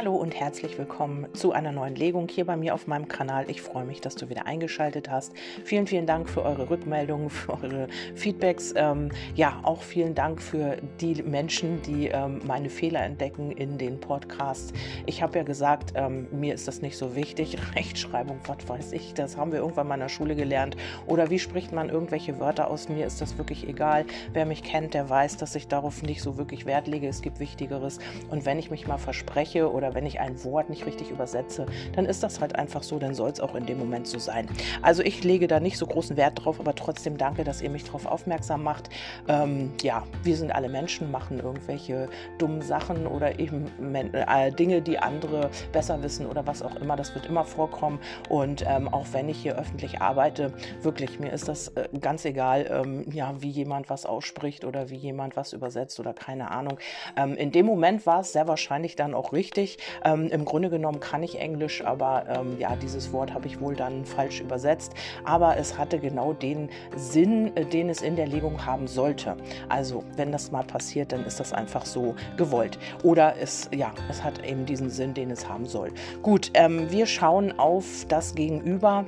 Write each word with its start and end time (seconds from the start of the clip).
Hallo 0.00 0.16
und 0.16 0.34
herzlich 0.34 0.78
willkommen 0.78 1.26
zu 1.34 1.52
einer 1.52 1.72
neuen 1.72 1.94
Legung 1.94 2.26
hier 2.26 2.46
bei 2.46 2.56
mir 2.56 2.72
auf 2.72 2.86
meinem 2.86 3.06
Kanal. 3.06 3.50
Ich 3.50 3.60
freue 3.60 3.84
mich, 3.84 4.00
dass 4.00 4.14
du 4.14 4.30
wieder 4.30 4.46
eingeschaltet 4.46 5.10
hast. 5.10 5.34
Vielen, 5.62 5.86
vielen 5.86 6.06
Dank 6.06 6.30
für 6.30 6.42
eure 6.42 6.70
Rückmeldungen, 6.70 7.28
für 7.28 7.52
eure 7.52 7.86
Feedbacks. 8.14 8.72
Ähm, 8.76 9.10
ja, 9.34 9.60
auch 9.62 9.82
vielen 9.82 10.14
Dank 10.14 10.40
für 10.40 10.78
die 11.02 11.22
Menschen, 11.22 11.82
die 11.82 12.06
ähm, 12.06 12.40
meine 12.46 12.70
Fehler 12.70 13.02
entdecken 13.02 13.50
in 13.50 13.76
den 13.76 14.00
Podcasts. 14.00 14.72
Ich 15.04 15.20
habe 15.20 15.36
ja 15.36 15.44
gesagt, 15.44 15.92
ähm, 15.96 16.28
mir 16.30 16.54
ist 16.54 16.66
das 16.66 16.80
nicht 16.80 16.96
so 16.96 17.14
wichtig. 17.14 17.58
Rechtschreibung, 17.74 18.40
was 18.46 18.66
weiß 18.66 18.92
ich, 18.92 19.12
das 19.12 19.36
haben 19.36 19.52
wir 19.52 19.58
irgendwann 19.58 19.86
mal 19.86 19.96
in 19.96 20.00
der 20.00 20.08
Schule 20.08 20.34
gelernt. 20.34 20.78
Oder 21.08 21.28
wie 21.28 21.38
spricht 21.38 21.72
man 21.72 21.90
irgendwelche 21.90 22.40
Wörter 22.40 22.70
aus? 22.70 22.88
Mir 22.88 23.06
ist 23.06 23.20
das 23.20 23.36
wirklich 23.36 23.68
egal. 23.68 24.06
Wer 24.32 24.46
mich 24.46 24.62
kennt, 24.62 24.94
der 24.94 25.10
weiß, 25.10 25.36
dass 25.36 25.54
ich 25.56 25.68
darauf 25.68 26.02
nicht 26.02 26.22
so 26.22 26.38
wirklich 26.38 26.64
Wert 26.64 26.86
lege. 26.86 27.06
Es 27.06 27.20
gibt 27.20 27.38
Wichtigeres. 27.38 27.98
Und 28.30 28.46
wenn 28.46 28.58
ich 28.58 28.70
mich 28.70 28.86
mal 28.86 28.96
verspreche 28.96 29.70
oder 29.70 29.89
wenn 29.94 30.06
ich 30.06 30.20
ein 30.20 30.42
Wort 30.44 30.70
nicht 30.70 30.86
richtig 30.86 31.10
übersetze, 31.10 31.66
dann 31.94 32.06
ist 32.06 32.22
das 32.22 32.40
halt 32.40 32.56
einfach 32.56 32.82
so, 32.82 32.98
dann 32.98 33.14
soll 33.14 33.30
es 33.30 33.40
auch 33.40 33.54
in 33.54 33.66
dem 33.66 33.78
Moment 33.78 34.06
so 34.06 34.18
sein. 34.18 34.48
Also 34.82 35.02
ich 35.02 35.24
lege 35.24 35.46
da 35.46 35.60
nicht 35.60 35.78
so 35.78 35.86
großen 35.86 36.16
Wert 36.16 36.44
drauf, 36.44 36.60
aber 36.60 36.74
trotzdem 36.74 37.16
danke, 37.16 37.44
dass 37.44 37.62
ihr 37.62 37.70
mich 37.70 37.84
darauf 37.84 38.06
aufmerksam 38.06 38.62
macht. 38.62 38.90
Ähm, 39.28 39.72
ja, 39.82 40.04
wir 40.22 40.36
sind 40.36 40.52
alle 40.52 40.68
Menschen, 40.68 41.10
machen 41.10 41.40
irgendwelche 41.40 42.08
dummen 42.38 42.62
Sachen 42.62 43.06
oder 43.06 43.38
eben 43.38 43.66
äh, 43.94 44.52
Dinge, 44.52 44.82
die 44.82 44.98
andere 44.98 45.50
besser 45.72 46.02
wissen 46.02 46.26
oder 46.26 46.46
was 46.46 46.62
auch 46.62 46.76
immer. 46.76 46.96
Das 46.96 47.14
wird 47.14 47.26
immer 47.26 47.44
vorkommen. 47.44 47.98
Und 48.28 48.64
ähm, 48.66 48.88
auch 48.88 49.06
wenn 49.12 49.28
ich 49.28 49.38
hier 49.38 49.58
öffentlich 49.58 50.00
arbeite, 50.00 50.52
wirklich, 50.82 51.18
mir 51.18 51.32
ist 51.32 51.48
das 51.48 51.68
äh, 51.68 51.88
ganz 52.00 52.24
egal, 52.24 52.66
ähm, 52.70 53.04
ja, 53.12 53.34
wie 53.40 53.50
jemand 53.50 53.90
was 53.90 54.06
ausspricht 54.06 54.64
oder 54.64 54.90
wie 54.90 54.96
jemand 54.96 55.36
was 55.36 55.52
übersetzt 55.52 55.98
oder 56.00 56.12
keine 56.12 56.50
Ahnung. 56.50 56.78
Ähm, 57.16 57.34
in 57.36 57.52
dem 57.52 57.66
Moment 57.66 58.06
war 58.06 58.20
es 58.20 58.32
sehr 58.32 58.48
wahrscheinlich 58.48 58.96
dann 58.96 59.14
auch 59.14 59.32
richtig. 59.32 59.78
Ähm, 60.04 60.28
Im 60.28 60.44
Grunde 60.44 60.70
genommen 60.70 61.00
kann 61.00 61.22
ich 61.22 61.38
Englisch, 61.38 61.84
aber 61.84 62.24
ähm, 62.28 62.58
ja, 62.58 62.76
dieses 62.76 63.12
Wort 63.12 63.34
habe 63.34 63.46
ich 63.46 63.60
wohl 63.60 63.74
dann 63.74 64.04
falsch 64.04 64.40
übersetzt. 64.40 64.92
Aber 65.24 65.56
es 65.56 65.78
hatte 65.78 65.98
genau 65.98 66.32
den 66.32 66.70
Sinn, 66.96 67.56
äh, 67.56 67.64
den 67.64 67.88
es 67.88 68.02
in 68.02 68.16
der 68.16 68.26
Legung 68.26 68.64
haben 68.64 68.86
sollte. 68.86 69.36
Also, 69.68 70.04
wenn 70.16 70.32
das 70.32 70.50
mal 70.50 70.64
passiert, 70.64 71.12
dann 71.12 71.24
ist 71.24 71.40
das 71.40 71.52
einfach 71.52 71.86
so 71.86 72.14
gewollt. 72.36 72.78
Oder 73.02 73.34
es, 73.40 73.68
ja, 73.74 73.92
es 74.08 74.22
hat 74.22 74.44
eben 74.44 74.66
diesen 74.66 74.90
Sinn, 74.90 75.14
den 75.14 75.30
es 75.30 75.48
haben 75.48 75.66
soll. 75.66 75.90
Gut, 76.22 76.50
ähm, 76.54 76.90
wir 76.90 77.06
schauen 77.06 77.58
auf 77.58 78.06
das 78.08 78.34
Gegenüber. 78.34 79.04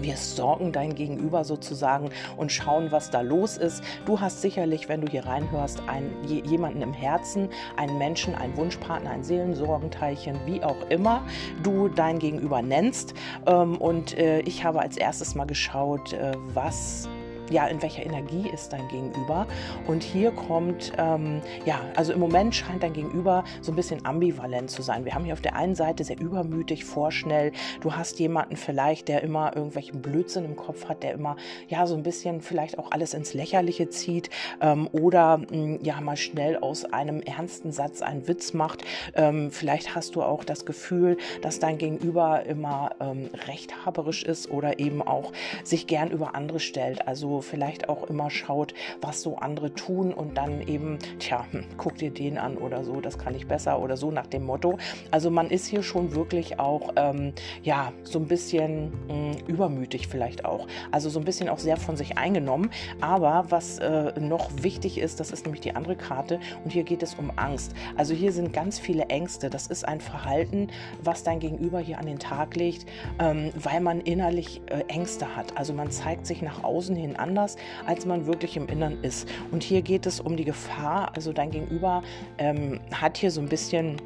Wir 0.00 0.16
sorgen 0.16 0.72
dein 0.72 0.94
Gegenüber 0.94 1.44
sozusagen 1.44 2.10
und 2.36 2.52
schauen, 2.52 2.90
was 2.90 3.10
da 3.10 3.20
los 3.20 3.56
ist. 3.56 3.82
Du 4.06 4.20
hast 4.20 4.40
sicherlich, 4.40 4.88
wenn 4.88 5.00
du 5.00 5.10
hier 5.10 5.26
reinhörst, 5.26 5.82
einen, 5.86 6.12
jemanden 6.24 6.82
im 6.82 6.92
Herzen, 6.92 7.48
einen 7.76 7.98
Menschen, 7.98 8.34
einen 8.34 8.56
Wunschpartner, 8.56 9.10
ein 9.10 9.24
Seelensorgenteilchen, 9.24 10.38
wie 10.46 10.62
auch 10.62 10.88
immer 10.88 11.22
du 11.62 11.88
dein 11.88 12.18
Gegenüber 12.18 12.62
nennst. 12.62 13.14
Ähm, 13.46 13.76
und 13.76 14.16
äh, 14.16 14.40
ich 14.40 14.64
habe 14.64 14.80
als 14.80 14.96
erstes 14.96 15.34
mal 15.34 15.46
geschaut, 15.46 16.12
äh, 16.12 16.32
was 16.54 17.08
ja, 17.50 17.66
in 17.66 17.82
welcher 17.82 18.04
Energie 18.04 18.48
ist 18.48 18.72
dein 18.72 18.88
Gegenüber? 18.88 19.46
Und 19.86 20.02
hier 20.02 20.30
kommt, 20.30 20.92
ähm, 20.98 21.40
ja, 21.64 21.80
also 21.96 22.12
im 22.12 22.20
Moment 22.20 22.54
scheint 22.54 22.82
dein 22.82 22.92
Gegenüber 22.92 23.44
so 23.60 23.72
ein 23.72 23.76
bisschen 23.76 24.04
ambivalent 24.04 24.70
zu 24.70 24.82
sein. 24.82 25.04
Wir 25.04 25.14
haben 25.14 25.24
hier 25.24 25.34
auf 25.34 25.40
der 25.40 25.56
einen 25.56 25.74
Seite 25.74 26.04
sehr 26.04 26.20
übermütig, 26.20 26.84
vorschnell. 26.84 27.52
Du 27.80 27.94
hast 27.94 28.18
jemanden 28.18 28.56
vielleicht, 28.56 29.08
der 29.08 29.22
immer 29.22 29.54
irgendwelchen 29.54 30.02
Blödsinn 30.02 30.44
im 30.44 30.56
Kopf 30.56 30.88
hat, 30.88 31.02
der 31.02 31.12
immer, 31.12 31.36
ja, 31.68 31.86
so 31.86 31.94
ein 31.94 32.02
bisschen 32.02 32.40
vielleicht 32.40 32.78
auch 32.78 32.90
alles 32.90 33.14
ins 33.14 33.34
Lächerliche 33.34 33.88
zieht 33.88 34.30
ähm, 34.60 34.88
oder, 34.92 35.38
mh, 35.38 35.46
hm, 35.50 35.78
ja, 35.82 36.00
mal 36.00 36.16
schnell 36.16 36.56
aus 36.58 36.84
einem 36.84 37.20
ernsten 37.20 37.72
Satz 37.72 38.02
einen 38.02 38.28
Witz 38.28 38.52
macht. 38.52 38.84
Ähm, 39.14 39.50
vielleicht 39.50 39.94
hast 39.94 40.16
du 40.16 40.22
auch 40.22 40.44
das 40.44 40.64
Gefühl, 40.64 41.16
dass 41.42 41.58
dein 41.58 41.78
Gegenüber 41.78 42.44
immer 42.44 42.90
ähm, 43.00 43.30
rechthaberisch 43.46 44.22
ist 44.22 44.50
oder 44.50 44.78
eben 44.78 45.02
auch 45.02 45.32
sich 45.64 45.86
gern 45.86 46.10
über 46.10 46.34
andere 46.34 46.60
stellt. 46.60 47.06
Also 47.06 47.37
vielleicht 47.40 47.88
auch 47.88 48.04
immer 48.04 48.30
schaut, 48.30 48.74
was 49.00 49.22
so 49.22 49.36
andere 49.36 49.74
tun 49.74 50.12
und 50.12 50.36
dann 50.36 50.60
eben, 50.66 50.98
tja, 51.18 51.46
hm, 51.50 51.64
guck 51.76 51.96
dir 51.96 52.10
den 52.10 52.38
an 52.38 52.56
oder 52.56 52.84
so, 52.84 53.00
das 53.00 53.18
kann 53.18 53.34
ich 53.34 53.46
besser 53.46 53.80
oder 53.80 53.96
so 53.96 54.10
nach 54.10 54.26
dem 54.26 54.44
Motto. 54.44 54.78
Also 55.10 55.30
man 55.30 55.50
ist 55.50 55.66
hier 55.66 55.82
schon 55.82 56.14
wirklich 56.14 56.58
auch, 56.58 56.92
ähm, 56.96 57.32
ja, 57.62 57.92
so 58.04 58.18
ein 58.18 58.26
bisschen 58.26 58.92
mh, 59.08 59.08
hm, 59.08 59.46
übermütig 59.46 60.08
vielleicht 60.08 60.44
auch. 60.44 60.66
Also 60.90 61.08
so 61.10 61.18
ein 61.18 61.24
bisschen 61.24 61.48
auch 61.48 61.58
sehr 61.58 61.76
von 61.76 61.96
sich 61.96 62.18
eingenommen. 62.18 62.70
Aber 63.00 63.46
was 63.48 63.78
äh, 63.78 64.12
noch 64.18 64.50
wichtig 64.62 64.98
ist, 64.98 65.20
das 65.20 65.30
ist 65.30 65.44
nämlich 65.44 65.60
die 65.60 65.74
andere 65.74 65.96
Karte 65.96 66.40
und 66.64 66.72
hier 66.72 66.84
geht 66.84 67.02
es 67.02 67.14
um 67.14 67.32
Angst. 67.36 67.74
Also 67.96 68.14
hier 68.14 68.32
sind 68.32 68.52
ganz 68.52 68.78
viele 68.78 69.04
Ängste. 69.06 69.50
Das 69.50 69.66
ist 69.66 69.86
ein 69.86 70.00
Verhalten, 70.00 70.68
was 71.02 71.22
dein 71.22 71.40
Gegenüber 71.40 71.80
hier 71.80 71.98
an 71.98 72.06
den 72.06 72.18
Tag 72.18 72.56
legt, 72.56 72.86
ähm, 73.18 73.50
weil 73.54 73.80
man 73.80 74.00
innerlich 74.00 74.60
äh, 74.66 74.84
Ängste 74.88 75.36
hat. 75.36 75.56
Also 75.56 75.72
man 75.72 75.90
zeigt 75.90 76.26
sich 76.26 76.42
nach 76.42 76.64
außen 76.64 76.96
hin 76.96 77.16
an 77.16 77.27
anders, 77.28 77.56
als 77.86 78.06
man 78.06 78.26
wirklich 78.26 78.56
im 78.56 78.66
Innern 78.68 78.98
ist. 79.02 79.28
Und 79.50 79.62
hier 79.62 79.82
geht 79.82 80.06
es 80.06 80.20
um 80.20 80.36
die 80.36 80.44
Gefahr, 80.44 81.12
also 81.14 81.32
dein 81.32 81.50
Gegenüber 81.50 82.02
ähm, 82.38 82.80
hat 82.92 83.18
hier 83.18 83.30
so 83.30 83.40
ein 83.40 83.48
bisschen 83.48 83.96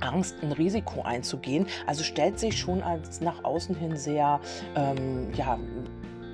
Angst, 0.00 0.36
ein 0.42 0.52
Risiko 0.52 1.02
einzugehen. 1.02 1.66
Also 1.86 2.02
stellt 2.02 2.38
sich 2.38 2.58
schon 2.58 2.82
als 2.82 3.20
nach 3.20 3.44
außen 3.44 3.74
hin 3.74 3.96
sehr, 3.96 4.40
ähm, 4.76 5.28
ja, 5.36 5.58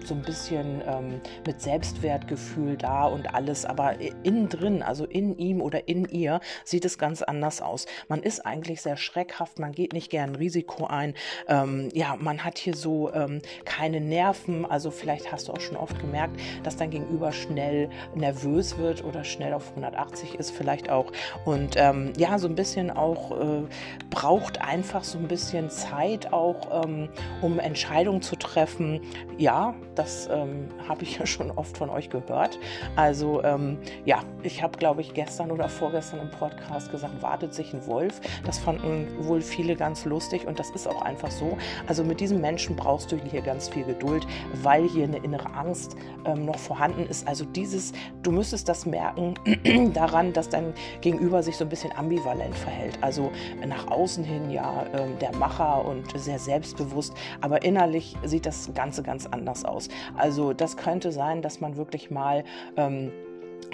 so 0.07 0.15
ein 0.15 0.23
bisschen 0.23 0.83
ähm, 0.87 1.21
mit 1.47 1.61
Selbstwertgefühl 1.61 2.77
da 2.77 3.05
und 3.07 3.35
alles, 3.35 3.65
aber 3.65 3.95
innen 4.23 4.49
drin, 4.49 4.83
also 4.83 5.05
in 5.05 5.37
ihm 5.39 5.61
oder 5.61 5.89
in 5.89 6.07
ihr, 6.07 6.41
sieht 6.65 6.85
es 6.85 6.99
ganz 6.99 7.23
anders 7.23 7.63
aus. 7.63 7.87
Man 8.09 8.23
ist 8.23 8.47
eigentlich 8.47 8.83
sehr 8.83 8.97
schreckhaft, 8.97 9.59
man 9.59 9.73
geht 9.73 9.93
nicht 9.93 10.11
gern 10.11 10.35
Risiko 10.35 10.87
ein. 10.87 11.15
Ähm, 11.49 11.89
ja, 11.93 12.17
man 12.19 12.45
hat 12.45 12.59
hier 12.59 12.75
so 12.75 13.13
ähm, 13.13 13.43
keine 13.65 14.01
Nerven. 14.01 14.65
Also 14.67 14.91
vielleicht 14.91 15.31
hast 15.33 15.49
du 15.49 15.53
auch 15.53 15.61
schon 15.61 15.77
oft 15.77 15.99
gemerkt, 16.01 16.41
dass 16.63 16.77
dein 16.77 16.91
Gegenüber 16.91 17.33
schnell 17.33 17.91
nervös 18.15 18.79
wird 18.79 19.05
oder 19.05 19.25
schnell 19.25 19.53
auf 19.53 19.71
180 19.71 20.35
ist, 20.35 20.51
vielleicht 20.51 20.91
auch. 20.91 21.13
Und 21.45 21.75
ähm, 21.77 22.13
ja, 22.17 22.39
so 22.39 22.49
ein 22.49 22.55
bisschen 22.55 22.91
auch 22.91 23.33
äh, 23.33 23.63
braucht 24.11 24.61
einfach 24.61 25.05
so 25.05 25.19
ein 25.19 25.29
bisschen 25.29 25.71
Zeit 25.71 26.33
auch, 26.33 26.85
ähm, 26.85 27.09
um 27.41 27.59
Entscheidungen 27.59 28.23
zu 28.23 28.37
treffen. 28.37 29.01
Ja, 29.39 29.75
das 30.01 30.31
ähm, 30.33 30.69
habe 30.89 31.03
ich 31.03 31.19
ja 31.19 31.27
schon 31.27 31.51
oft 31.51 31.77
von 31.77 31.91
euch 31.91 32.09
gehört. 32.09 32.59
Also 32.97 33.45
ähm, 33.45 33.77
ja, 34.07 34.21
ich 34.43 34.63
habe, 34.63 34.79
glaube 34.79 35.03
ich, 35.03 35.13
gestern 35.13 35.51
oder 35.51 35.69
vorgestern 35.69 36.21
im 36.21 36.31
Podcast 36.31 36.91
gesagt, 36.91 37.21
wartet 37.21 37.53
sich 37.53 37.75
ein 37.75 37.87
Wolf. 37.87 38.19
Das 38.47 38.59
fanden 38.59 39.09
wohl 39.21 39.43
viele 39.43 39.77
ganz 39.77 40.07
lustig 40.07 40.47
und 40.47 40.59
das 40.59 40.71
ist 40.71 40.89
auch 40.89 41.03
einfach 41.03 41.31
so. 41.31 41.59
Also 41.87 42.03
mit 42.03 42.21
diesem 42.21 42.41
Menschen 42.41 42.77
brauchst 42.77 43.13
du 43.13 43.17
hier 43.31 43.43
ganz 43.43 43.69
viel 43.69 43.85
Geduld, 43.85 44.27
weil 44.63 44.89
hier 44.89 45.05
eine 45.05 45.19
innere 45.19 45.53
Angst 45.53 45.97
ähm, 46.25 46.47
noch 46.47 46.59
vorhanden 46.59 47.07
ist. 47.07 47.29
Also 47.29 47.45
dieses, 47.45 47.93
du 48.23 48.33
müsstest 48.33 48.71
das 48.71 48.87
merken 48.87 49.35
daran, 49.93 50.33
dass 50.33 50.49
dein 50.49 50.73
Gegenüber 51.03 51.43
sich 51.43 51.59
so 51.59 51.65
ein 51.65 51.69
bisschen 51.69 51.93
ambivalent 51.93 52.57
verhält. 52.57 52.99
Also 53.03 53.31
nach 53.67 53.89
außen 53.89 54.25
hin 54.25 54.51
ja 54.51 54.87
ähm, 54.95 55.19
der 55.21 55.37
Macher 55.37 55.85
und 55.85 56.19
sehr 56.19 56.39
selbstbewusst, 56.39 57.13
aber 57.43 57.63
innerlich 57.63 58.17
sieht 58.25 58.47
das 58.47 58.73
Ganze 58.73 59.03
ganz 59.03 59.27
anders 59.27 59.67
aus. 59.67 59.90
Also 60.17 60.53
das 60.53 60.77
könnte 60.77 61.13
sein, 61.13 61.43
dass 61.43 61.61
man 61.61 61.77
wirklich 61.77 62.11
mal 62.11 62.45
ähm, 62.77 63.13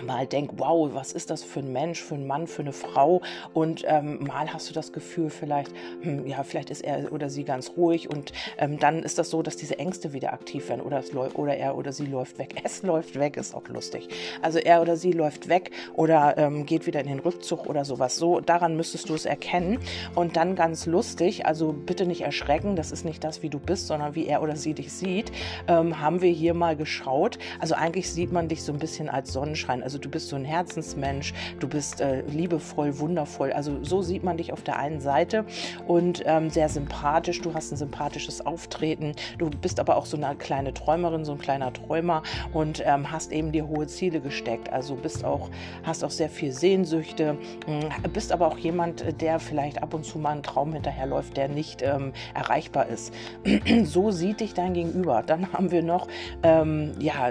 mal 0.02 0.26
denkt, 0.26 0.54
wow, 0.56 0.90
was 0.92 1.12
ist 1.12 1.30
das 1.30 1.42
für 1.42 1.60
ein 1.60 1.72
Mensch, 1.72 2.02
für 2.02 2.14
ein 2.14 2.26
Mann, 2.26 2.46
für 2.46 2.62
eine 2.62 2.72
Frau 2.72 3.22
und 3.54 3.84
ähm, 3.86 4.24
mal 4.24 4.52
hast 4.52 4.68
du 4.68 4.74
das 4.74 4.92
Gefühl 4.92 5.30
vielleicht, 5.30 5.72
hm, 6.02 6.26
ja, 6.26 6.42
vielleicht 6.42 6.70
ist 6.70 6.82
er 6.82 7.12
oder 7.12 7.30
sie 7.30 7.44
ganz 7.44 7.72
ruhig 7.76 8.10
und 8.10 8.32
ähm, 8.58 8.78
dann 8.78 9.02
ist 9.02 9.18
das 9.18 9.30
so, 9.30 9.42
dass 9.42 9.56
diese 9.56 9.78
Ängste 9.78 10.12
wieder 10.12 10.32
aktiv 10.32 10.68
werden 10.68 10.80
oder, 10.80 10.98
es 10.98 11.14
oder 11.14 11.56
er 11.56 11.76
oder 11.76 11.92
sie 11.92 12.06
läuft 12.06 12.38
weg. 12.38 12.54
Es 12.66 12.82
läuft 12.82 13.18
weg, 13.18 13.36
ist 13.36 13.54
auch 13.54 13.68
lustig. 13.68 14.08
Also 14.42 14.58
er 14.58 14.82
oder 14.82 14.96
sie 14.96 15.12
läuft 15.12 15.48
weg 15.48 15.70
oder 15.94 16.36
ähm, 16.36 16.66
geht 16.66 16.86
wieder 16.86 17.00
in 17.00 17.06
den 17.06 17.20
Rückzug 17.20 17.66
oder 17.66 17.84
sowas. 17.84 18.16
So, 18.16 18.40
daran 18.40 18.76
müsstest 18.76 19.08
du 19.08 19.14
es 19.14 19.24
erkennen 19.24 19.78
und 20.14 20.36
dann 20.36 20.56
ganz 20.56 20.86
lustig, 20.86 21.46
also 21.46 21.72
bitte 21.72 22.06
nicht 22.06 22.22
erschrecken, 22.22 22.74
das 22.74 22.90
ist 22.92 23.04
nicht 23.04 23.22
das, 23.22 23.42
wie 23.42 23.50
du 23.50 23.58
bist, 23.58 23.86
sondern 23.86 24.14
wie 24.14 24.26
er 24.26 24.42
oder 24.42 24.56
sie 24.56 24.74
dich 24.74 24.92
sieht, 24.92 25.30
ähm, 25.68 26.00
haben 26.00 26.20
wir 26.20 26.30
hier 26.30 26.54
mal 26.54 26.76
geschaut. 26.76 27.38
Also 27.60 27.74
eigentlich 27.74 28.10
sieht 28.10 28.32
man 28.32 28.48
dich 28.48 28.62
so 28.62 28.72
ein 28.72 28.78
bisschen 28.78 29.08
als 29.08 29.32
Sonnenschein 29.32 29.82
also 29.86 29.98
du 29.98 30.08
bist 30.08 30.30
so 30.30 30.34
ein 30.34 30.44
Herzensmensch, 30.44 31.32
du 31.60 31.68
bist 31.68 32.00
äh, 32.00 32.22
liebevoll, 32.22 32.98
wundervoll. 32.98 33.52
Also 33.52 33.84
so 33.84 34.02
sieht 34.02 34.24
man 34.24 34.36
dich 34.36 34.52
auf 34.52 34.64
der 34.64 34.80
einen 34.80 35.00
Seite 35.00 35.44
und 35.86 36.24
ähm, 36.26 36.50
sehr 36.50 36.68
sympathisch. 36.68 37.40
Du 37.40 37.54
hast 37.54 37.70
ein 37.70 37.76
sympathisches 37.76 38.44
Auftreten. 38.44 39.12
Du 39.38 39.48
bist 39.48 39.78
aber 39.78 39.96
auch 39.96 40.06
so 40.06 40.16
eine 40.16 40.34
kleine 40.34 40.74
Träumerin, 40.74 41.24
so 41.24 41.30
ein 41.30 41.38
kleiner 41.38 41.72
Träumer 41.72 42.24
und 42.52 42.82
ähm, 42.84 43.12
hast 43.12 43.30
eben 43.30 43.52
dir 43.52 43.68
hohe 43.68 43.86
Ziele 43.86 44.20
gesteckt. 44.20 44.72
Also 44.72 44.96
bist 44.96 45.24
auch, 45.24 45.50
hast 45.84 46.02
auch 46.02 46.10
sehr 46.10 46.30
viel 46.30 46.50
Sehnsüchte, 46.50 47.38
äh, 47.68 48.08
bist 48.08 48.32
aber 48.32 48.48
auch 48.48 48.58
jemand, 48.58 49.20
der 49.20 49.38
vielleicht 49.38 49.84
ab 49.84 49.94
und 49.94 50.04
zu 50.04 50.18
mal 50.18 50.30
einen 50.30 50.42
Traum 50.42 50.72
hinterherläuft, 50.72 51.36
der 51.36 51.46
nicht 51.46 51.82
ähm, 51.82 52.12
erreichbar 52.34 52.88
ist. 52.88 53.14
so 53.84 54.10
sieht 54.10 54.40
dich 54.40 54.52
dein 54.52 54.74
Gegenüber. 54.74 55.22
Dann 55.24 55.52
haben 55.52 55.70
wir 55.70 55.84
noch 55.84 56.08
ähm, 56.42 56.90
ja, 56.98 57.30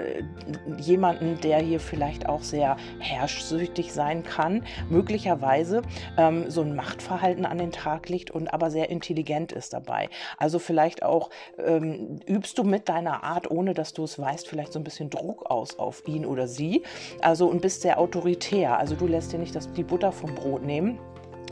jemanden, 0.78 1.38
der 1.42 1.58
hier 1.58 1.80
vielleicht 1.80 2.26
auch 2.26 2.45
sehr 2.50 2.76
herrschsüchtig 2.98 3.92
sein 3.92 4.22
kann, 4.22 4.62
möglicherweise 4.88 5.82
ähm, 6.16 6.50
so 6.50 6.62
ein 6.62 6.74
Machtverhalten 6.74 7.46
an 7.46 7.58
den 7.58 7.72
Tag 7.72 8.08
legt 8.08 8.30
und 8.30 8.52
aber 8.52 8.70
sehr 8.70 8.90
intelligent 8.90 9.52
ist 9.52 9.72
dabei. 9.72 10.08
Also 10.38 10.58
vielleicht 10.58 11.02
auch 11.02 11.30
ähm, 11.58 12.20
übst 12.26 12.58
du 12.58 12.64
mit 12.64 12.88
deiner 12.88 13.24
Art, 13.24 13.50
ohne 13.50 13.74
dass 13.74 13.92
du 13.92 14.04
es 14.04 14.18
weißt, 14.18 14.48
vielleicht 14.48 14.72
so 14.72 14.80
ein 14.80 14.84
bisschen 14.84 15.10
Druck 15.10 15.46
aus 15.50 15.78
auf 15.78 16.06
ihn 16.06 16.26
oder 16.26 16.48
sie. 16.48 16.82
Also 17.20 17.46
und 17.46 17.62
bist 17.62 17.82
sehr 17.82 17.98
autoritär. 17.98 18.78
Also 18.78 18.94
du 18.94 19.06
lässt 19.06 19.32
dir 19.32 19.38
nicht 19.38 19.54
das, 19.54 19.70
die 19.72 19.84
Butter 19.84 20.12
vom 20.12 20.34
Brot 20.34 20.62
nehmen 20.62 20.98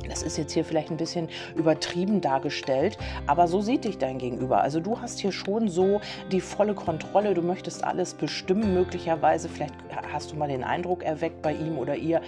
das 0.08 0.22
ist 0.22 0.36
jetzt 0.36 0.52
hier 0.52 0.64
vielleicht 0.64 0.90
ein 0.90 0.96
bisschen 0.96 1.28
übertrieben 1.56 2.20
dargestellt, 2.20 2.98
aber 3.26 3.48
so 3.48 3.60
sieht 3.60 3.84
dich 3.84 3.98
dein 3.98 4.18
Gegenüber. 4.18 4.60
Also 4.60 4.80
du 4.80 5.00
hast 5.00 5.20
hier 5.20 5.32
schon 5.32 5.68
so 5.68 6.00
die 6.30 6.40
volle 6.40 6.74
Kontrolle, 6.74 7.34
du 7.34 7.42
möchtest 7.42 7.84
alles 7.84 8.14
bestimmen 8.14 8.74
möglicherweise. 8.74 9.48
Vielleicht 9.48 9.74
hast 10.12 10.32
du 10.32 10.36
mal 10.36 10.48
den 10.48 10.64
Eindruck 10.64 11.02
erweckt 11.02 11.42
bei 11.42 11.52
ihm 11.52 11.78
oder 11.78 11.96
ihr, 11.96 12.20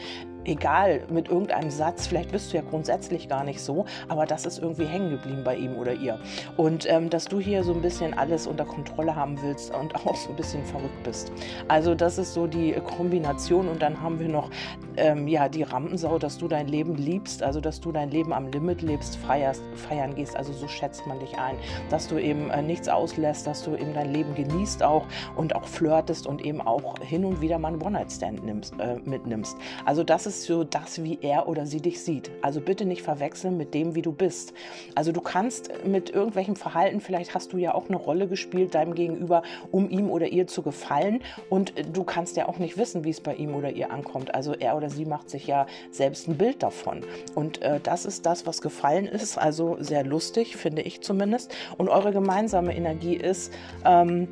egal, 0.46 1.02
mit 1.10 1.28
irgendeinem 1.28 1.70
Satz, 1.70 2.06
vielleicht 2.06 2.32
bist 2.32 2.52
du 2.52 2.56
ja 2.56 2.62
grundsätzlich 2.62 3.28
gar 3.28 3.44
nicht 3.44 3.60
so, 3.60 3.84
aber 4.08 4.26
das 4.26 4.46
ist 4.46 4.58
irgendwie 4.58 4.84
hängen 4.84 5.10
geblieben 5.10 5.42
bei 5.44 5.56
ihm 5.56 5.76
oder 5.76 5.92
ihr. 5.92 6.18
Und 6.56 6.86
ähm, 6.88 7.10
dass 7.10 7.26
du 7.26 7.40
hier 7.40 7.64
so 7.64 7.74
ein 7.74 7.82
bisschen 7.82 8.14
alles 8.14 8.46
unter 8.46 8.64
Kontrolle 8.64 9.14
haben 9.14 9.40
willst 9.42 9.74
und 9.74 9.94
auch 10.06 10.16
so 10.16 10.30
ein 10.30 10.36
bisschen 10.36 10.64
verrückt 10.64 11.02
bist. 11.02 11.32
Also 11.68 11.94
das 11.94 12.18
ist 12.18 12.34
so 12.34 12.46
die 12.46 12.72
Kombination 12.72 13.68
und 13.68 13.82
dann 13.82 14.00
haben 14.00 14.18
wir 14.18 14.28
noch 14.28 14.50
ähm, 14.96 15.28
ja, 15.28 15.48
die 15.48 15.62
Rampensau, 15.62 16.18
dass 16.18 16.38
du 16.38 16.48
dein 16.48 16.68
Leben 16.68 16.94
liebst, 16.94 17.42
also 17.42 17.60
dass 17.60 17.80
du 17.80 17.92
dein 17.92 18.10
Leben 18.10 18.32
am 18.32 18.50
Limit 18.50 18.82
lebst, 18.82 19.16
feierst, 19.16 19.62
feiern 19.74 20.14
gehst, 20.14 20.36
also 20.36 20.52
so 20.52 20.68
schätzt 20.68 21.06
man 21.06 21.18
dich 21.20 21.38
ein, 21.38 21.56
dass 21.90 22.08
du 22.08 22.18
eben 22.18 22.50
äh, 22.50 22.62
nichts 22.62 22.88
auslässt, 22.88 23.46
dass 23.46 23.62
du 23.62 23.76
eben 23.76 23.94
dein 23.94 24.12
Leben 24.12 24.34
genießt 24.34 24.82
auch 24.82 25.06
und 25.36 25.54
auch 25.54 25.64
flirtest 25.64 26.26
und 26.26 26.44
eben 26.44 26.60
auch 26.60 26.98
hin 27.00 27.24
und 27.24 27.40
wieder 27.40 27.58
mal 27.58 27.68
einen 27.68 27.82
One-Night-Stand 27.82 28.40
äh, 28.78 28.96
mitnimmst. 29.04 29.56
Also 29.84 30.04
das 30.04 30.26
ist 30.26 30.35
ist 30.36 30.46
so 30.46 30.64
das, 30.64 31.02
wie 31.02 31.18
er 31.22 31.48
oder 31.48 31.66
sie 31.66 31.80
dich 31.80 32.02
sieht. 32.02 32.30
Also 32.42 32.60
bitte 32.60 32.84
nicht 32.84 33.02
verwechseln 33.02 33.56
mit 33.56 33.74
dem, 33.74 33.94
wie 33.94 34.02
du 34.02 34.12
bist. 34.12 34.52
Also 34.94 35.12
du 35.12 35.20
kannst 35.20 35.70
mit 35.84 36.10
irgendwelchem 36.10 36.56
Verhalten, 36.56 37.00
vielleicht 37.00 37.34
hast 37.34 37.52
du 37.52 37.58
ja 37.58 37.74
auch 37.74 37.88
eine 37.88 37.96
Rolle 37.96 38.28
gespielt 38.28 38.74
deinem 38.74 38.94
Gegenüber, 38.94 39.42
um 39.70 39.88
ihm 39.90 40.10
oder 40.10 40.28
ihr 40.28 40.46
zu 40.46 40.62
gefallen. 40.62 41.22
Und 41.50 41.72
du 41.92 42.04
kannst 42.04 42.36
ja 42.36 42.48
auch 42.48 42.58
nicht 42.58 42.76
wissen, 42.76 43.04
wie 43.04 43.10
es 43.10 43.20
bei 43.20 43.34
ihm 43.34 43.54
oder 43.54 43.70
ihr 43.70 43.90
ankommt. 43.90 44.34
Also 44.34 44.52
er 44.52 44.76
oder 44.76 44.90
sie 44.90 45.04
macht 45.04 45.30
sich 45.30 45.46
ja 45.46 45.66
selbst 45.90 46.28
ein 46.28 46.36
Bild 46.36 46.62
davon. 46.62 47.02
Und 47.34 47.62
äh, 47.62 47.80
das 47.82 48.04
ist 48.04 48.26
das, 48.26 48.46
was 48.46 48.60
gefallen 48.60 49.06
ist. 49.06 49.38
Also 49.38 49.76
sehr 49.80 50.04
lustig, 50.04 50.56
finde 50.56 50.82
ich 50.82 51.00
zumindest. 51.00 51.54
Und 51.78 51.88
eure 51.88 52.12
gemeinsame 52.12 52.76
Energie 52.76 53.16
ist, 53.16 53.52
ähm, 53.84 54.28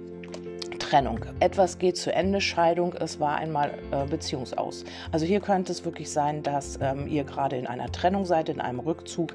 Trennung. 0.95 1.19
Etwas 1.41 1.79
geht 1.79 1.97
zu 1.97 2.15
Ende, 2.15 2.41
Scheidung, 2.41 2.95
es 2.95 3.19
war 3.19 3.35
einmal 3.35 3.73
äh, 3.91 4.07
Beziehungsaus. 4.07 4.85
Also 5.11 5.27
hier 5.27 5.41
könnte 5.41 5.73
es 5.73 5.85
wirklich 5.85 6.09
sein, 6.09 6.45
dass 6.45 6.79
ähm, 6.81 7.09
ihr 7.09 7.25
gerade 7.25 7.57
in 7.57 7.67
einer 7.67 7.91
Trennung 7.91 8.25
seid, 8.25 8.49
in 8.49 8.61
einem 8.61 8.79
Rückzug. 8.79 9.35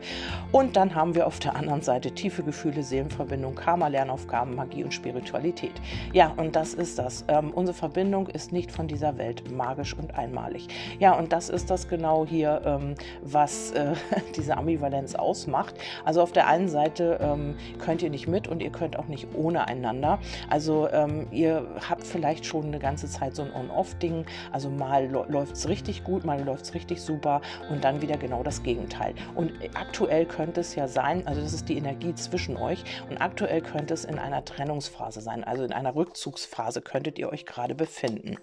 Und 0.54 0.78
dann 0.78 0.96
haben 0.96 1.16
wir 1.16 1.28
auf 1.28 1.40
der 1.40 1.58
anderen 1.58 1.82
Seite 1.82 2.12
tiefe 2.12 2.44
Gefühle, 2.44 2.82
Seelenverbindung, 2.82 3.56
Karma, 3.56 3.90
Lernaufgaben, 3.90 4.56
Magie 4.56 4.86
und 4.86 4.94
Spiritualität. 4.94 5.74
Ja, 6.14 6.34
und 6.38 6.56
das 6.56 6.74
ist 6.74 6.98
das. 6.98 7.26
Ähm, 7.28 7.52
unsere 7.52 7.78
Verbindung 7.78 8.28
ist 8.28 8.54
nicht 8.54 8.72
von 8.72 8.88
dieser 8.88 9.18
Welt, 9.18 9.52
magisch 9.52 9.94
und 9.94 10.18
einmalig. 10.18 10.66
Ja, 10.98 11.12
und 11.12 11.34
das 11.34 11.50
ist 11.50 11.70
das 11.70 11.90
genau 11.90 12.26
hier, 12.26 12.62
ähm, 12.64 12.96
was 13.22 13.72
äh, 13.72 13.96
diese 14.38 14.56
Ambivalenz 14.56 15.14
ausmacht. 15.14 15.76
Also 16.06 16.22
auf 16.22 16.32
der 16.32 16.48
einen 16.48 16.70
Seite 16.70 17.20
ähm, 17.22 17.58
könnt 17.80 18.02
ihr 18.02 18.10
nicht 18.10 18.30
mit 18.30 18.48
und 18.48 18.64
ihr 18.64 18.72
könnt 18.72 18.98
auch 18.98 19.10
nicht 19.10 19.28
ohne 19.34 19.68
einander. 19.68 20.20
Also 20.50 20.88
ähm, 20.94 21.28
ihr 21.50 21.68
habt 21.90 22.06
vielleicht 22.06 22.46
schon 22.46 22.66
eine 22.66 22.80
ganze 22.80 23.08
Zeit 23.08 23.36
so 23.36 23.44
ein 23.44 23.54
On-Off-Ding. 23.54 24.26
Also 24.52 24.70
mal 24.70 25.08
läuft 25.08 25.56
es 25.56 25.68
richtig 25.68 26.04
gut, 26.04 26.26
mal 26.26 26.42
läuft 26.44 26.66
es 26.66 26.74
richtig 26.74 27.02
super 27.02 27.42
und 27.70 27.84
dann 27.84 28.02
wieder 28.02 28.18
genau 28.18 28.44
das 28.44 28.64
Gegenteil. 28.64 29.14
Und 29.36 29.54
aktuell 29.74 30.26
könnte 30.26 30.62
es 30.62 30.76
ja 30.76 30.88
sein, 30.88 31.26
also 31.28 31.42
das 31.42 31.54
ist 31.54 31.70
die 31.70 31.78
Energie 31.78 32.14
zwischen 32.16 32.58
euch 32.58 32.84
und 33.10 33.18
aktuell 33.18 33.62
könnte 33.62 33.94
es 33.94 34.06
in 34.06 34.20
einer 34.20 34.46
Trennungsphase 34.46 35.22
sein, 35.22 35.44
also 35.44 35.64
in 35.64 35.74
einer 35.74 35.96
Rückzugsphase 35.96 36.82
könntet 36.82 37.18
ihr 37.18 37.30
euch 37.30 37.46
gerade 37.46 37.76
befinden. 37.76 38.38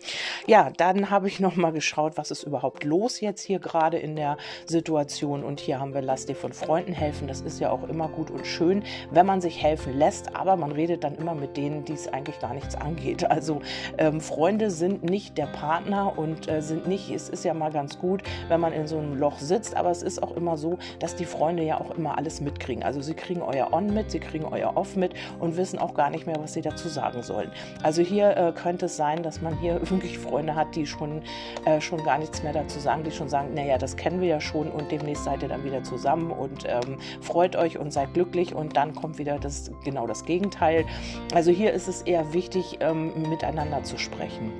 Ja, 0.47 0.70
dann 0.76 1.11
habe 1.11 1.29
ich 1.29 1.41
noch 1.41 1.56
mal 1.56 1.73
geschaut, 1.73 2.17
was 2.17 2.31
ist 2.31 2.43
überhaupt 2.43 2.85
los 2.85 3.20
jetzt 3.20 3.43
hier 3.43 3.59
gerade 3.59 3.99
in 3.99 4.17
der 4.17 4.37
Situation 4.67 5.44
und 5.44 5.61
hier 5.61 5.81
haben 5.81 5.94
wir 5.94 6.02
Lass 6.02 6.26
dir 6.26 6.37
von 6.37 6.52
Freunden 6.52 6.93
helfen. 6.93 7.26
Das 7.26 7.41
ist 7.41 7.59
ja 7.59 7.70
auch 7.70 7.88
immer 7.88 8.09
gut 8.09 8.31
und 8.31 8.47
schön, 8.47 8.85
wenn 9.11 9.26
man 9.26 9.41
sich 9.41 9.62
helfen 9.62 9.99
lässt, 9.99 10.37
aber 10.37 10.56
man 10.56 10.70
redet 10.70 11.02
dann 11.02 11.17
immer 11.17 11.35
mit 11.35 11.56
denen, 11.56 11.85
die 11.85 11.94
es 11.94 12.06
eigentlich 12.06 12.38
gar 12.38 12.55
nichts 12.55 12.75
angeht. 12.87 13.29
Also 13.31 13.61
ähm, 13.99 14.21
Freunde 14.21 14.71
sind 14.71 15.03
nicht 15.03 15.37
der 15.37 15.47
Partner 15.47 16.17
und 16.17 16.49
äh, 16.49 16.62
sind 16.62 16.87
nicht, 16.87 17.11
es 17.11 17.29
ist 17.29 17.44
ja 17.44 17.55
mal 17.55 17.71
ganz 17.71 17.99
gut, 17.99 18.23
wenn 18.49 18.61
man 18.61 18.73
in 18.73 18.87
so 18.87 18.99
einem 18.99 19.19
Loch 19.19 19.38
sitzt, 19.38 19.77
aber 19.77 19.91
es 19.91 20.03
ist 20.03 20.23
auch 20.23 20.37
immer 20.37 20.56
so, 20.56 20.79
dass 21.00 21.17
die 21.17 21.25
Freunde 21.25 21.62
ja 21.65 21.81
auch 21.81 21.91
immer 21.97 22.17
alles 22.17 22.41
mitkriegen. 22.41 22.83
Also 22.83 23.00
sie 23.00 23.15
kriegen 23.15 23.43
euer 23.43 23.73
On 23.73 23.93
mit, 23.93 24.11
sie 24.11 24.21
kriegen 24.21 24.44
euer 24.44 24.77
Off 24.77 24.97
mit 24.97 25.15
und 25.41 25.56
wissen 25.56 25.79
auch 25.79 25.94
gar 25.94 26.11
nicht 26.11 26.27
mehr, 26.27 26.37
was 26.38 26.53
sie 26.53 26.62
dazu 26.62 26.88
sagen 26.88 27.23
sollen. 27.23 27.50
Also 27.83 28.03
hier 28.03 28.37
äh, 28.37 28.53
könnte 28.53 28.87
es 28.87 28.97
sein, 28.97 29.23
dass 29.23 29.41
man 29.41 29.59
hier 29.59 29.81
wirklich 29.91 30.19
Freunde 30.19 30.55
hat, 30.55 30.75
die 30.77 30.87
schon, 30.87 31.23
äh, 31.65 31.81
schon 31.81 32.03
gar 32.05 32.19
nichts 32.19 32.43
mehr 32.43 32.53
dazu 32.53 32.79
sagen, 32.79 33.03
die 33.03 33.11
schon 33.11 33.29
sagen, 33.29 33.55
naja, 33.55 33.79
das 33.79 33.97
kennen 33.97 34.21
wir 34.21 34.29
ja 34.29 34.41
schon 34.41 34.71
und 34.71 34.91
demnächst 34.91 35.25
seid 35.25 35.43
ihr 35.43 35.49
dann 35.49 35.65
wieder 35.65 35.83
zusammen 35.83 36.31
und 36.31 36.65
ähm, 36.67 36.99
freut 37.21 37.56
euch 37.56 37.79
und 37.79 37.93
seid 37.93 38.15
glücklich 38.15 38.55
und 38.55 38.77
dann 38.77 38.94
kommt 38.94 39.19
wieder 39.19 39.38
das 39.38 39.71
genau 39.85 40.06
das 40.06 40.25
Gegenteil. 40.25 40.85
Also 41.35 41.50
hier 41.50 41.73
ist 41.73 41.88
es 41.88 42.03
eher 42.03 42.33
wichtig, 42.33 42.75
ähm, 42.81 43.28
miteinander 43.28 43.82
zu 43.84 43.99
sprechen 43.99 44.52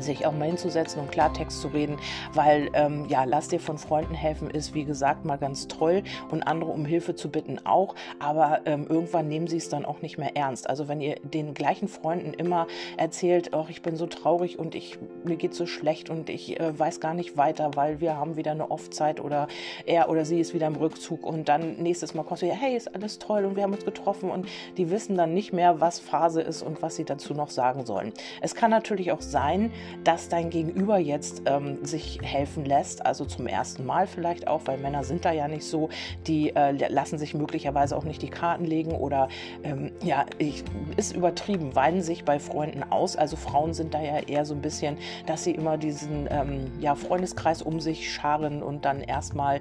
sich 0.00 0.26
auch 0.26 0.32
mal 0.32 0.46
hinzusetzen 0.46 1.00
und 1.00 1.10
Klartext 1.10 1.60
zu 1.60 1.68
reden, 1.68 1.98
weil 2.32 2.70
ähm, 2.74 3.06
ja, 3.08 3.24
lass 3.24 3.48
dir 3.48 3.60
von 3.60 3.78
Freunden 3.78 4.14
helfen 4.14 4.50
ist, 4.50 4.74
wie 4.74 4.84
gesagt, 4.84 5.24
mal 5.24 5.36
ganz 5.36 5.68
toll 5.68 6.02
und 6.30 6.42
andere 6.42 6.70
um 6.70 6.84
Hilfe 6.84 7.14
zu 7.14 7.30
bitten 7.30 7.64
auch, 7.64 7.94
aber 8.18 8.60
ähm, 8.64 8.86
irgendwann 8.88 9.28
nehmen 9.28 9.46
sie 9.46 9.56
es 9.56 9.68
dann 9.68 9.84
auch 9.84 10.02
nicht 10.02 10.18
mehr 10.18 10.36
ernst. 10.36 10.68
Also 10.68 10.88
wenn 10.88 11.00
ihr 11.00 11.16
den 11.22 11.54
gleichen 11.54 11.88
Freunden 11.88 12.32
immer 12.34 12.66
erzählt, 12.96 13.50
oh, 13.54 13.66
ich 13.68 13.82
bin 13.82 13.96
so 13.96 14.06
traurig 14.06 14.58
und 14.58 14.74
ich, 14.74 14.98
mir 15.24 15.36
geht 15.36 15.54
so 15.54 15.66
schlecht 15.66 16.10
und 16.10 16.30
ich 16.30 16.58
äh, 16.60 16.78
weiß 16.78 17.00
gar 17.00 17.14
nicht 17.14 17.36
weiter, 17.36 17.70
weil 17.74 18.00
wir 18.00 18.16
haben 18.16 18.36
wieder 18.36 18.52
eine 18.52 18.70
Off-Zeit 18.70 19.20
oder 19.20 19.48
er 19.86 20.08
oder 20.08 20.24
sie 20.24 20.40
ist 20.40 20.54
wieder 20.54 20.66
im 20.66 20.76
Rückzug 20.76 21.24
und 21.26 21.48
dann 21.48 21.76
nächstes 21.76 22.14
Mal 22.14 22.24
kommst 22.24 22.42
du 22.42 22.46
ja, 22.46 22.54
hey, 22.54 22.76
ist 22.76 22.94
alles 22.94 23.18
toll 23.18 23.44
und 23.44 23.56
wir 23.56 23.62
haben 23.62 23.72
uns 23.72 23.84
getroffen 23.84 24.30
und 24.30 24.48
die 24.76 24.90
wissen 24.90 25.16
dann 25.16 25.34
nicht 25.34 25.52
mehr, 25.52 25.80
was 25.80 25.98
Phase 25.98 26.42
ist 26.42 26.62
und 26.62 26.82
was 26.82 26.96
sie 26.96 27.04
dazu 27.04 27.34
noch 27.34 27.50
sagen 27.50 27.86
sollen. 27.86 28.12
Es 28.40 28.54
kann 28.54 28.70
natürlich 28.70 29.12
auch 29.12 29.20
sein, 29.20 29.72
dass 30.04 30.28
dein 30.28 30.50
Gegenüber 30.50 30.98
jetzt 30.98 31.42
ähm, 31.46 31.84
sich 31.84 32.20
helfen 32.22 32.64
lässt, 32.64 33.04
also 33.04 33.24
zum 33.24 33.46
ersten 33.46 33.84
Mal 33.84 34.06
vielleicht 34.06 34.48
auch, 34.48 34.62
weil 34.66 34.78
Männer 34.78 35.04
sind 35.04 35.24
da 35.24 35.32
ja 35.32 35.48
nicht 35.48 35.64
so, 35.64 35.88
die 36.26 36.54
äh, 36.54 36.72
lassen 36.88 37.18
sich 37.18 37.34
möglicherweise 37.34 37.96
auch 37.96 38.04
nicht 38.04 38.22
die 38.22 38.28
Karten 38.28 38.64
legen 38.64 38.92
oder 38.92 39.28
ähm, 39.62 39.92
ja, 40.02 40.26
ich, 40.38 40.64
ist 40.96 41.14
übertrieben, 41.14 41.74
weinen 41.74 42.02
sich 42.02 42.24
bei 42.24 42.38
Freunden 42.38 42.82
aus. 42.84 43.16
Also 43.16 43.36
Frauen 43.36 43.74
sind 43.74 43.94
da 43.94 44.00
ja 44.00 44.18
eher 44.20 44.44
so 44.44 44.54
ein 44.54 44.62
bisschen, 44.62 44.96
dass 45.26 45.44
sie 45.44 45.52
immer 45.52 45.76
diesen 45.76 46.28
ähm, 46.30 46.70
ja, 46.80 46.94
Freundeskreis 46.94 47.62
um 47.62 47.80
sich 47.80 48.12
scharen 48.12 48.62
und 48.62 48.84
dann 48.84 49.00
erstmal 49.00 49.60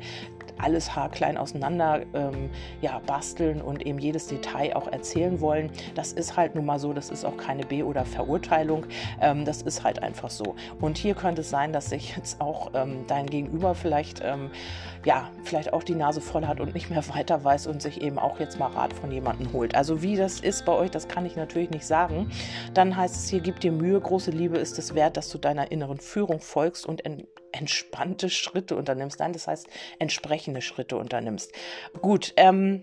alles 0.57 0.95
haarklein 0.95 1.37
auseinander 1.37 2.01
ähm, 2.13 2.49
ja, 2.81 3.01
basteln 3.05 3.61
und 3.61 3.85
eben 3.85 3.99
jedes 3.99 4.27
Detail 4.27 4.75
auch 4.75 4.87
erzählen 4.87 5.39
wollen. 5.41 5.71
Das 5.95 6.13
ist 6.13 6.37
halt 6.37 6.55
nun 6.55 6.65
mal 6.65 6.79
so, 6.79 6.93
das 6.93 7.09
ist 7.09 7.25
auch 7.25 7.37
keine 7.37 7.65
B- 7.65 7.83
oder 7.83 8.05
Verurteilung, 8.05 8.85
ähm, 9.21 9.45
das 9.45 9.61
ist 9.61 9.83
halt 9.83 10.01
einfach 10.01 10.29
so. 10.29 10.55
Und 10.81 10.97
hier 10.97 11.15
könnte 11.15 11.41
es 11.41 11.49
sein, 11.49 11.73
dass 11.73 11.89
sich 11.89 12.15
jetzt 12.15 12.41
auch 12.41 12.71
ähm, 12.73 13.05
dein 13.07 13.27
Gegenüber 13.27 13.75
vielleicht, 13.75 14.21
ähm, 14.23 14.49
ja, 15.03 15.29
vielleicht 15.43 15.73
auch 15.73 15.83
die 15.83 15.95
Nase 15.95 16.21
voll 16.21 16.45
hat 16.47 16.59
und 16.59 16.73
nicht 16.73 16.89
mehr 16.89 17.07
weiter 17.15 17.43
weiß 17.43 17.67
und 17.67 17.81
sich 17.81 18.01
eben 18.01 18.19
auch 18.19 18.39
jetzt 18.39 18.59
mal 18.59 18.67
Rat 18.67 18.93
von 18.93 19.11
jemandem 19.11 19.51
holt. 19.53 19.75
Also 19.75 20.01
wie 20.01 20.15
das 20.15 20.39
ist 20.39 20.65
bei 20.65 20.73
euch, 20.73 20.91
das 20.91 21.07
kann 21.07 21.25
ich 21.25 21.35
natürlich 21.35 21.69
nicht 21.69 21.85
sagen. 21.85 22.31
Dann 22.73 22.95
heißt 22.95 23.15
es 23.15 23.29
hier, 23.29 23.39
gib 23.39 23.59
dir 23.59 23.71
Mühe, 23.71 23.99
große 23.99 24.31
Liebe 24.31 24.57
ist 24.57 24.79
es 24.79 24.95
wert, 24.95 25.17
dass 25.17 25.29
du 25.29 25.37
deiner 25.37 25.71
inneren 25.71 25.99
Führung 25.99 26.39
folgst 26.39 26.85
und 26.85 27.01
entspannte 27.55 28.29
Schritte 28.29 28.75
unternimmst. 28.75 29.19
Nein, 29.19 29.33
das 29.33 29.47
heißt 29.47 29.67
entsprechende 29.99 30.61
Schritte 30.61 30.97
unternimmst. 30.97 31.51
Gut, 32.01 32.33
ähm, 32.37 32.81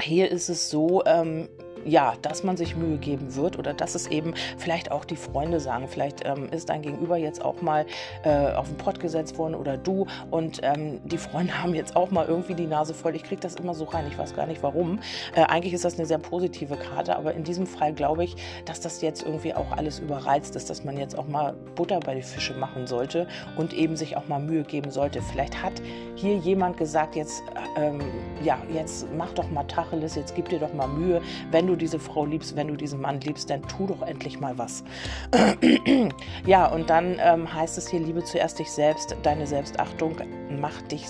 hier 0.00 0.30
ist 0.30 0.48
es 0.48 0.70
so, 0.70 1.04
ähm, 1.06 1.48
ja, 1.84 2.14
dass 2.22 2.42
man 2.42 2.56
sich 2.56 2.76
Mühe 2.76 2.98
geben 2.98 3.34
wird 3.34 3.58
oder 3.58 3.74
dass 3.74 3.94
es 3.94 4.06
eben 4.06 4.34
vielleicht 4.58 4.90
auch 4.90 5.04
die 5.04 5.16
Freunde 5.16 5.60
sagen. 5.60 5.88
Vielleicht 5.88 6.24
ähm, 6.24 6.48
ist 6.50 6.68
dein 6.68 6.82
Gegenüber 6.82 7.16
jetzt 7.16 7.44
auch 7.44 7.60
mal 7.62 7.86
äh, 8.24 8.52
auf 8.52 8.68
den 8.68 8.76
Pott 8.76 9.00
gesetzt 9.00 9.38
worden 9.38 9.54
oder 9.54 9.76
du 9.76 10.06
und 10.30 10.60
ähm, 10.62 11.00
die 11.04 11.18
Freunde 11.18 11.52
haben 11.62 11.74
jetzt 11.74 11.96
auch 11.96 12.10
mal 12.10 12.26
irgendwie 12.26 12.54
die 12.54 12.66
Nase 12.66 12.94
voll. 12.94 13.16
Ich 13.16 13.24
kriege 13.24 13.40
das 13.40 13.56
immer 13.56 13.74
so 13.74 13.84
rein, 13.84 14.06
ich 14.08 14.18
weiß 14.18 14.34
gar 14.34 14.46
nicht 14.46 14.62
warum. 14.62 15.00
Äh, 15.34 15.42
eigentlich 15.44 15.72
ist 15.72 15.84
das 15.84 15.98
eine 15.98 16.06
sehr 16.06 16.18
positive 16.18 16.76
Karte, 16.76 17.16
aber 17.16 17.34
in 17.34 17.44
diesem 17.44 17.66
Fall 17.66 17.92
glaube 17.92 18.24
ich, 18.24 18.36
dass 18.64 18.80
das 18.80 19.00
jetzt 19.02 19.22
irgendwie 19.22 19.54
auch 19.54 19.72
alles 19.76 19.98
überreizt 19.98 20.56
ist, 20.56 20.70
dass 20.70 20.84
man 20.84 20.96
jetzt 20.96 21.18
auch 21.18 21.26
mal 21.26 21.54
Butter 21.74 22.00
bei 22.00 22.14
die 22.14 22.22
Fische 22.22 22.54
machen 22.54 22.86
sollte 22.86 23.26
und 23.56 23.72
eben 23.72 23.96
sich 23.96 24.16
auch 24.16 24.28
mal 24.28 24.38
Mühe 24.38 24.62
geben 24.62 24.90
sollte. 24.90 25.22
Vielleicht 25.22 25.62
hat 25.62 25.82
hier 26.16 26.36
jemand 26.36 26.76
gesagt, 26.76 27.16
jetzt, 27.16 27.42
ähm, 27.76 28.00
ja, 28.42 28.58
jetzt 28.72 29.06
mach 29.16 29.32
doch 29.32 29.50
mal 29.50 29.64
Tacheles, 29.64 30.14
jetzt 30.14 30.34
gib 30.34 30.48
dir 30.48 30.58
doch 30.58 30.72
mal 30.74 30.88
Mühe, 30.88 31.20
wenn 31.50 31.66
du 31.66 31.71
du 31.72 31.76
diese 31.76 31.98
Frau 31.98 32.24
liebst, 32.24 32.54
wenn 32.56 32.68
du 32.68 32.76
diesen 32.76 33.00
Mann 33.00 33.20
liebst, 33.20 33.50
dann 33.50 33.62
tu 33.62 33.86
doch 33.86 34.02
endlich 34.02 34.38
mal 34.40 34.58
was. 34.58 34.84
ja, 36.46 36.66
und 36.66 36.90
dann 36.90 37.16
ähm, 37.20 37.52
heißt 37.52 37.78
es 37.78 37.88
hier, 37.88 38.00
liebe 38.00 38.22
zuerst 38.24 38.58
dich 38.58 38.70
selbst, 38.70 39.16
deine 39.22 39.46
Selbstachtung 39.46 40.16
macht 40.60 40.92
dich 40.92 41.04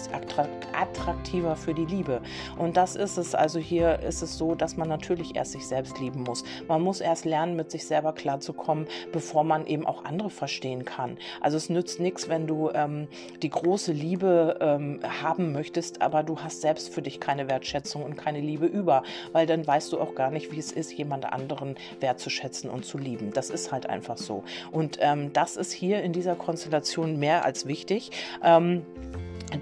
attraktiver 0.73 1.57
für 1.57 1.75
die 1.75 1.85
Liebe. 1.85 2.23
Und 2.59 2.77
das 2.77 2.97
ist 2.97 3.17
es. 3.17 3.35
Also 3.35 3.59
hier 3.59 4.01
ist 4.01 4.23
es 4.23 4.39
so, 4.39 4.55
dass 4.55 4.77
man 4.77 4.89
natürlich 4.89 5.35
erst 5.35 5.53
sich 5.53 5.67
selbst 5.67 5.99
lieben 5.99 6.23
muss. 6.23 6.45
Man 6.69 6.81
muss 6.81 7.01
erst 7.01 7.25
lernen, 7.25 7.57
mit 7.57 7.71
sich 7.71 7.87
selber 7.87 8.13
klarzukommen, 8.13 8.87
bevor 9.13 9.45
man 9.45 9.67
eben 9.67 9.87
auch 9.87 10.05
andere 10.05 10.31
verstehen 10.31 10.85
kann. 10.85 11.19
Also 11.41 11.57
es 11.57 11.69
nützt 11.69 12.01
nichts, 12.01 12.29
wenn 12.29 12.47
du 12.47 12.71
ähm, 12.73 13.09
die 13.43 13.51
große 13.51 13.93
Liebe 13.93 14.59
ähm, 14.61 15.01
haben 15.23 15.53
möchtest, 15.53 16.03
aber 16.03 16.23
du 16.23 16.39
hast 16.39 16.61
selbst 16.61 16.95
für 16.95 17.03
dich 17.03 17.21
keine 17.21 17.49
Wertschätzung 17.49 18.03
und 18.05 18.17
keine 18.17 18.41
Liebe 18.41 18.67
über, 18.67 19.03
weil 19.33 19.47
dann 19.47 19.67
weißt 19.67 19.93
du 19.93 20.01
auch 20.01 20.15
gar 20.15 20.31
nicht, 20.31 20.52
wie 20.53 20.59
es 20.59 20.73
ist, 20.73 20.93
jemand 20.93 21.33
anderen 21.33 21.77
wertzuschätzen 22.01 22.71
und 22.71 22.85
zu 22.85 22.99
lieben. 22.99 23.33
Das 23.33 23.51
ist 23.51 23.73
halt 23.73 23.87
einfach 23.89 24.19
so. 24.19 24.45
Und 24.71 24.99
ähm, 25.01 25.33
das 25.33 25.57
ist 25.57 25.73
hier 25.73 26.03
in 26.03 26.13
dieser 26.13 26.37
Konstellation 26.37 27.19
mehr 27.19 27.45
als 27.45 27.67
wichtig. 27.67 28.11
Ähm, 28.43 28.85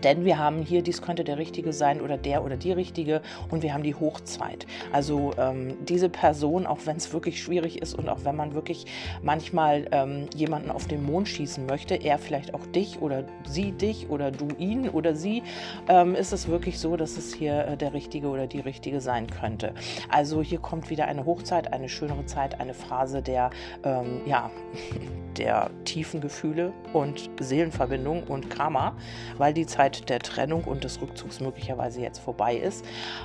denn 0.05 0.25
wir 0.25 0.39
haben 0.39 0.63
hier, 0.63 0.83
dies 0.83 1.03
könnte 1.03 1.25
der 1.25 1.39
Richtige 1.39 1.73
sein 1.73 2.01
oder 2.01 2.17
der 2.17 2.45
oder 2.45 2.57
die 2.57 2.73
Richtige 2.73 3.23
und 3.51 3.63
wir 3.63 3.75
haben 3.75 3.83
die 3.83 3.95
Hochzeit. 3.95 4.67
Also 4.93 5.33
ähm, 5.39 5.77
diese 5.85 6.09
Person, 6.09 6.67
auch 6.67 6.79
wenn 6.85 6.97
es 6.97 7.13
wirklich 7.13 7.43
schwierig 7.43 7.83
ist 7.83 7.95
und 7.95 8.09
auch 8.09 8.25
wenn 8.25 8.37
man 8.37 8.55
wirklich 8.55 8.87
manchmal 9.23 9.87
ähm, 9.93 10.27
jemanden 10.35 10.71
auf 10.71 10.87
den 10.87 11.05
Mond 11.05 11.29
schießen 11.29 11.67
möchte, 11.67 11.95
er 11.95 12.19
vielleicht 12.19 12.55
auch 12.55 12.67
dich 12.67 13.01
oder 13.01 13.25
sie 13.47 13.73
dich 13.73 14.09
oder 14.09 14.31
du 14.31 14.49
ihn 14.59 14.89
oder 14.89 15.15
sie, 15.15 15.43
ähm, 15.89 16.15
ist 16.15 16.33
es 16.33 16.49
wirklich 16.49 16.79
so, 16.79 16.97
dass 16.97 17.17
es 17.17 17.35
hier 17.35 17.67
äh, 17.67 17.77
der 17.77 17.93
Richtige 17.95 18.29
oder 18.29 18.47
die 18.47 18.61
Richtige 18.61 19.01
sein 19.01 19.27
könnte. 19.29 19.75
Also 20.09 20.43
hier 20.43 20.59
kommt 20.59 20.91
wieder 20.91 21.07
eine 21.07 21.25
Hochzeit, 21.25 21.73
eine 21.73 21.89
schönere 21.89 22.27
Zeit, 22.27 22.61
eine 22.61 22.75
Phase 22.75 23.23
der, 23.23 23.51
ähm, 23.85 24.21
ja, 24.27 24.51
der 25.37 25.71
tiefen 25.85 26.21
Gefühle 26.21 26.73
und 26.93 27.31
Seelenverbindung 27.39 28.25
und 28.25 28.51
Karma, 28.51 28.97
weil 29.39 29.55
die 29.55 29.65
Zeit 29.65 29.80
der 29.89 30.19
Trennung 30.21 30.65
und 30.65 30.85
des 30.85 31.01
Rückzugs 31.01 31.41
möglicherweise 31.41 32.01
jetzt 32.01 32.19
vorbei 32.19 32.57
ist. 32.57 32.85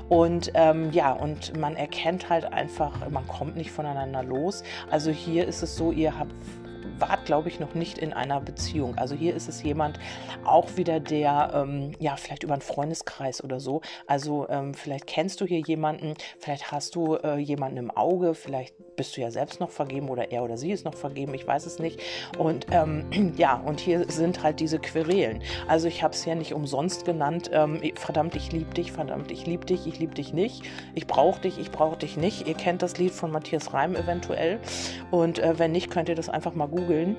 Und 0.10 0.52
ähm, 0.54 0.92
ja, 0.92 1.12
und 1.12 1.58
man 1.58 1.76
erkennt 1.76 2.30
halt 2.30 2.46
einfach, 2.46 3.10
man 3.10 3.28
kommt 3.28 3.56
nicht 3.56 3.72
voneinander 3.72 4.24
los. 4.24 4.64
Also 4.90 5.12
hier 5.12 5.48
ist 5.48 5.62
es 5.64 5.76
so, 5.76 5.92
ihr 5.92 6.18
habt 6.18 6.34
wart, 7.00 7.26
glaube 7.26 7.50
ich, 7.50 7.60
noch 7.60 7.74
nicht 7.74 7.98
in 7.98 8.14
einer 8.14 8.40
Beziehung. 8.40 8.98
Also 8.98 9.16
hier 9.16 9.36
ist 9.36 9.48
es 9.48 9.64
jemand 9.64 10.00
auch 10.44 10.78
wieder, 10.78 11.00
der, 11.00 11.52
ähm, 11.54 11.92
ja, 12.00 12.16
vielleicht 12.16 12.44
über 12.44 12.54
einen 12.54 12.62
Freundeskreis 12.62 13.44
oder 13.44 13.60
so. 13.60 13.82
Also 14.08 14.48
ähm, 14.50 14.74
vielleicht 14.74 15.08
kennst 15.08 15.42
du 15.42 15.46
hier 15.46 15.60
jemanden, 15.60 16.14
vielleicht 16.40 16.72
hast 16.72 16.96
du 16.96 17.16
äh, 17.16 17.38
jemanden 17.38 17.78
im 17.78 17.92
Auge, 17.92 18.34
vielleicht 18.34 18.76
bist 18.96 19.18
du 19.18 19.22
ja 19.22 19.32
selbst 19.32 19.60
noch 19.60 19.70
vergeben 19.70 20.10
oder 20.10 20.32
er 20.32 20.44
oder 20.44 20.58
sie 20.58 20.72
ist 20.72 20.86
noch 20.86 20.96
vergeben, 20.96 21.34
ich 21.34 21.46
weiß 21.46 21.66
es 21.66 21.80
nicht. 21.80 22.02
Und 22.38 22.68
ähm, 22.72 23.34
ja, 23.38 23.56
und 23.56 23.80
hier 23.80 24.10
sind 24.10 24.44
halt 24.44 24.60
diese 24.60 24.80
Querelen. 24.80 25.42
Also 25.68 25.88
ich 25.88 26.04
habe 26.04 26.14
es 26.14 26.26
ja 26.26 26.36
nicht 26.36 26.54
umsonst 26.54 27.06
genannt, 27.06 27.50
ähm, 27.54 27.82
verdammt, 27.96 28.36
ich 28.36 28.52
liebe 28.52 28.74
dich, 28.74 28.92
verdammt, 28.92 29.32
ich 29.32 29.46
liebe 29.46 29.66
dich, 29.66 29.88
ich 29.88 30.00
liebe 30.00 30.14
dich 30.14 30.34
nicht, 30.34 30.64
ich 30.94 31.08
brauche 31.08 31.42
dich, 31.42 31.60
ich 31.60 31.72
brauche 31.72 31.98
dich 31.98 32.18
nicht. 32.18 32.48
Ihr 32.48 32.54
kennt 32.54 32.82
das 32.82 32.98
Lied 32.98 33.12
von 33.12 33.32
Matthias 33.32 33.74
Reim 33.74 33.96
eventuell. 33.96 34.60
Und 35.12 35.40
äh, 35.40 35.58
wenn 35.60 35.72
nicht, 35.72 35.90
könnt 35.90 36.10
ihr 36.10 36.16
das 36.16 36.30
einfach 36.30 36.54
mal 36.54 36.68
googeln. 36.76 37.16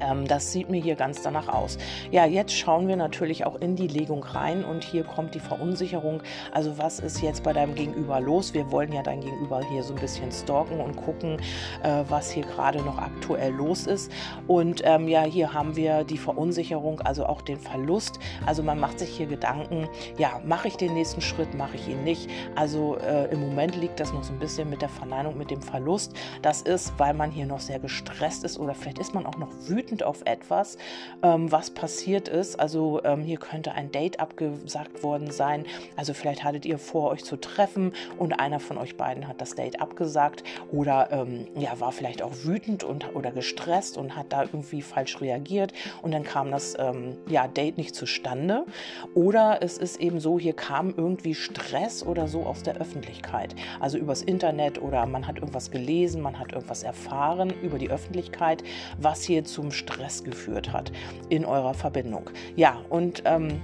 Ähm, 0.00 0.26
das 0.26 0.52
sieht 0.52 0.70
mir 0.70 0.80
hier 0.80 0.96
ganz 0.96 1.22
danach 1.22 1.48
aus. 1.48 1.78
Ja, 2.10 2.26
jetzt 2.26 2.52
schauen 2.52 2.88
wir 2.88 2.96
natürlich 2.96 3.44
auch 3.44 3.56
in 3.56 3.76
die 3.76 3.88
Legung 3.88 4.22
rein 4.22 4.64
und 4.64 4.84
hier 4.84 5.04
kommt 5.04 5.34
die 5.34 5.40
Verunsicherung. 5.40 6.22
Also 6.52 6.78
was 6.78 7.00
ist 7.00 7.22
jetzt 7.22 7.42
bei 7.42 7.52
deinem 7.52 7.74
Gegenüber 7.74 8.20
los? 8.20 8.54
Wir 8.54 8.70
wollen 8.70 8.92
ja 8.92 9.02
dein 9.02 9.20
Gegenüber 9.20 9.62
hier 9.70 9.82
so 9.82 9.94
ein 9.94 10.00
bisschen 10.00 10.30
stalken 10.32 10.80
und 10.80 10.96
gucken, 10.96 11.40
äh, 11.82 12.04
was 12.08 12.30
hier 12.30 12.44
gerade 12.44 12.82
noch 12.82 12.98
aktuell 12.98 13.52
los 13.52 13.86
ist. 13.86 14.10
Und 14.46 14.82
ähm, 14.84 15.08
ja, 15.08 15.22
hier 15.22 15.52
haben 15.52 15.76
wir 15.76 16.04
die 16.04 16.18
Verunsicherung, 16.18 17.00
also 17.00 17.26
auch 17.26 17.42
den 17.42 17.58
Verlust. 17.58 18.18
Also 18.46 18.62
man 18.62 18.78
macht 18.78 18.98
sich 18.98 19.10
hier 19.10 19.26
Gedanken, 19.26 19.88
ja, 20.16 20.40
mache 20.44 20.68
ich 20.68 20.76
den 20.76 20.94
nächsten 20.94 21.20
Schritt, 21.20 21.54
mache 21.54 21.76
ich 21.76 21.88
ihn 21.88 22.04
nicht. 22.04 22.28
Also 22.54 22.96
äh, 22.96 23.30
im 23.32 23.40
Moment 23.40 23.76
liegt 23.76 24.00
das 24.00 24.12
noch 24.12 24.22
so 24.22 24.32
ein 24.32 24.38
bisschen 24.38 24.70
mit 24.70 24.82
der 24.82 24.88
Verneinung, 24.88 25.36
mit 25.36 25.50
dem 25.50 25.62
Verlust. 25.62 26.12
Das 26.42 26.62
ist, 26.62 26.92
weil 26.98 27.14
man 27.14 27.30
hier 27.30 27.46
noch 27.46 27.60
sehr 27.60 27.78
gestresst 27.78 28.44
ist 28.44 28.58
oder 28.58 28.74
vielleicht 28.74 28.98
ist 28.98 29.14
man 29.14 29.26
auch 29.26 29.36
noch 29.36 29.48
wütend 29.66 29.87
wütend 29.88 30.02
auf 30.02 30.22
etwas, 30.24 30.76
ähm, 31.22 31.50
was 31.50 31.70
passiert 31.70 32.28
ist. 32.28 32.60
Also 32.60 33.02
ähm, 33.04 33.22
hier 33.22 33.38
könnte 33.38 33.72
ein 33.72 33.90
Date 33.90 34.20
abgesagt 34.20 35.02
worden 35.02 35.30
sein. 35.30 35.64
Also 35.96 36.14
vielleicht 36.14 36.44
hattet 36.44 36.66
ihr 36.66 36.78
vor, 36.78 37.10
euch 37.10 37.24
zu 37.24 37.36
treffen 37.36 37.92
und 38.18 38.38
einer 38.38 38.60
von 38.60 38.78
euch 38.78 38.96
beiden 38.96 39.28
hat 39.28 39.40
das 39.40 39.54
Date 39.54 39.80
abgesagt 39.80 40.44
oder 40.72 41.08
ähm, 41.10 41.46
ja, 41.56 41.78
war 41.80 41.92
vielleicht 41.92 42.22
auch 42.22 42.32
wütend 42.44 42.84
und, 42.84 43.14
oder 43.14 43.30
gestresst 43.30 43.96
und 43.96 44.16
hat 44.16 44.26
da 44.30 44.42
irgendwie 44.42 44.82
falsch 44.82 45.20
reagiert 45.20 45.72
und 46.02 46.12
dann 46.12 46.24
kam 46.24 46.50
das 46.50 46.76
ähm, 46.78 47.16
ja, 47.28 47.48
Date 47.48 47.78
nicht 47.78 47.94
zustande. 47.94 48.66
Oder 49.14 49.62
es 49.62 49.78
ist 49.78 50.00
eben 50.00 50.20
so, 50.20 50.38
hier 50.38 50.52
kam 50.52 50.94
irgendwie 50.96 51.34
Stress 51.34 52.02
oder 52.02 52.28
so 52.28 52.42
aus 52.42 52.62
der 52.62 52.76
Öffentlichkeit. 52.76 53.54
Also 53.80 53.98
übers 53.98 54.22
Internet 54.22 54.80
oder 54.80 55.06
man 55.06 55.26
hat 55.26 55.36
irgendwas 55.36 55.70
gelesen, 55.70 56.20
man 56.20 56.38
hat 56.38 56.52
irgendwas 56.52 56.82
erfahren 56.82 57.52
über 57.62 57.78
die 57.78 57.90
Öffentlichkeit, 57.90 58.62
was 58.98 59.22
hier 59.22 59.44
zum 59.44 59.70
Stress 59.78 60.24
geführt 60.24 60.72
hat 60.72 60.92
in 61.28 61.44
eurer 61.44 61.74
Verbindung. 61.74 62.30
Ja, 62.56 62.80
und 62.88 63.22
ähm, 63.24 63.60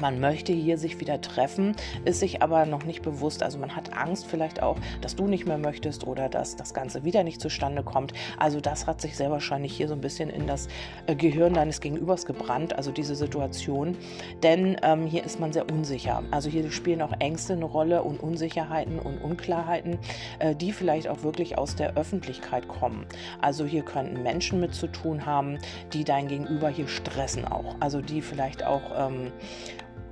man 0.00 0.20
möchte 0.20 0.52
hier 0.52 0.78
sich 0.78 1.00
wieder 1.00 1.20
treffen, 1.20 1.74
ist 2.04 2.20
sich 2.20 2.42
aber 2.42 2.66
noch 2.66 2.84
nicht 2.84 3.02
bewusst. 3.02 3.42
Also 3.42 3.58
man 3.58 3.76
hat 3.76 3.96
Angst 3.96 4.26
vielleicht 4.26 4.62
auch, 4.62 4.76
dass 5.00 5.16
du 5.16 5.26
nicht 5.26 5.46
mehr 5.46 5.58
möchtest 5.58 6.06
oder 6.06 6.28
dass 6.28 6.56
das 6.56 6.74
Ganze 6.74 7.04
wieder 7.04 7.24
nicht 7.24 7.40
zustande 7.40 7.82
kommt. 7.82 8.12
Also 8.38 8.60
das 8.60 8.86
hat 8.86 9.00
sich 9.00 9.16
sehr 9.16 9.30
wahrscheinlich 9.30 9.76
hier 9.76 9.88
so 9.88 9.94
ein 9.94 10.00
bisschen 10.00 10.30
in 10.30 10.46
das 10.46 10.68
äh, 11.06 11.14
Gehirn 11.14 11.54
deines 11.54 11.80
Gegenübers 11.80 12.26
gebrannt, 12.26 12.74
also 12.76 12.90
diese 12.90 13.14
Situation. 13.14 13.96
Denn 14.42 14.76
ähm, 14.82 15.06
hier 15.06 15.24
ist 15.24 15.40
man 15.40 15.52
sehr 15.52 15.70
unsicher. 15.70 16.22
Also 16.30 16.48
hier 16.48 16.70
spielen 16.70 17.02
auch 17.02 17.12
Ängste 17.18 17.54
eine 17.54 17.64
Rolle 17.64 18.02
und 18.02 18.20
Unsicherheiten 18.20 18.98
und 18.98 19.22
Unklarheiten, 19.22 19.98
äh, 20.38 20.54
die 20.54 20.72
vielleicht 20.72 21.08
auch 21.08 21.22
wirklich 21.22 21.58
aus 21.58 21.76
der 21.76 21.96
Öffentlichkeit 21.96 22.68
kommen. 22.68 23.06
Also 23.40 23.64
hier 23.64 23.82
könnten 23.82 24.22
Menschen 24.22 24.60
mit 24.60 24.74
zu 24.74 24.86
tun 24.86 25.26
haben, 25.26 25.58
die 25.92 26.04
dein 26.04 26.28
Gegenüber 26.28 26.68
hier 26.68 26.88
stressen 26.88 27.44
auch. 27.44 27.76
Also 27.80 28.00
die 28.00 28.22
vielleicht 28.22 28.64
auch 28.64 28.82
ähm, 28.96 29.32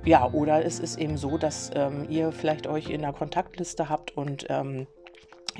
ja, 0.05 0.29
oder 0.31 0.65
es 0.65 0.79
ist 0.79 0.97
eben 0.97 1.17
so, 1.17 1.37
dass 1.37 1.71
ähm, 1.75 2.07
ihr 2.09 2.31
vielleicht 2.31 2.67
euch 2.67 2.89
in 2.89 3.01
der 3.01 3.13
Kontaktliste 3.13 3.89
habt 3.89 4.15
und 4.15 4.45
ähm, 4.49 4.87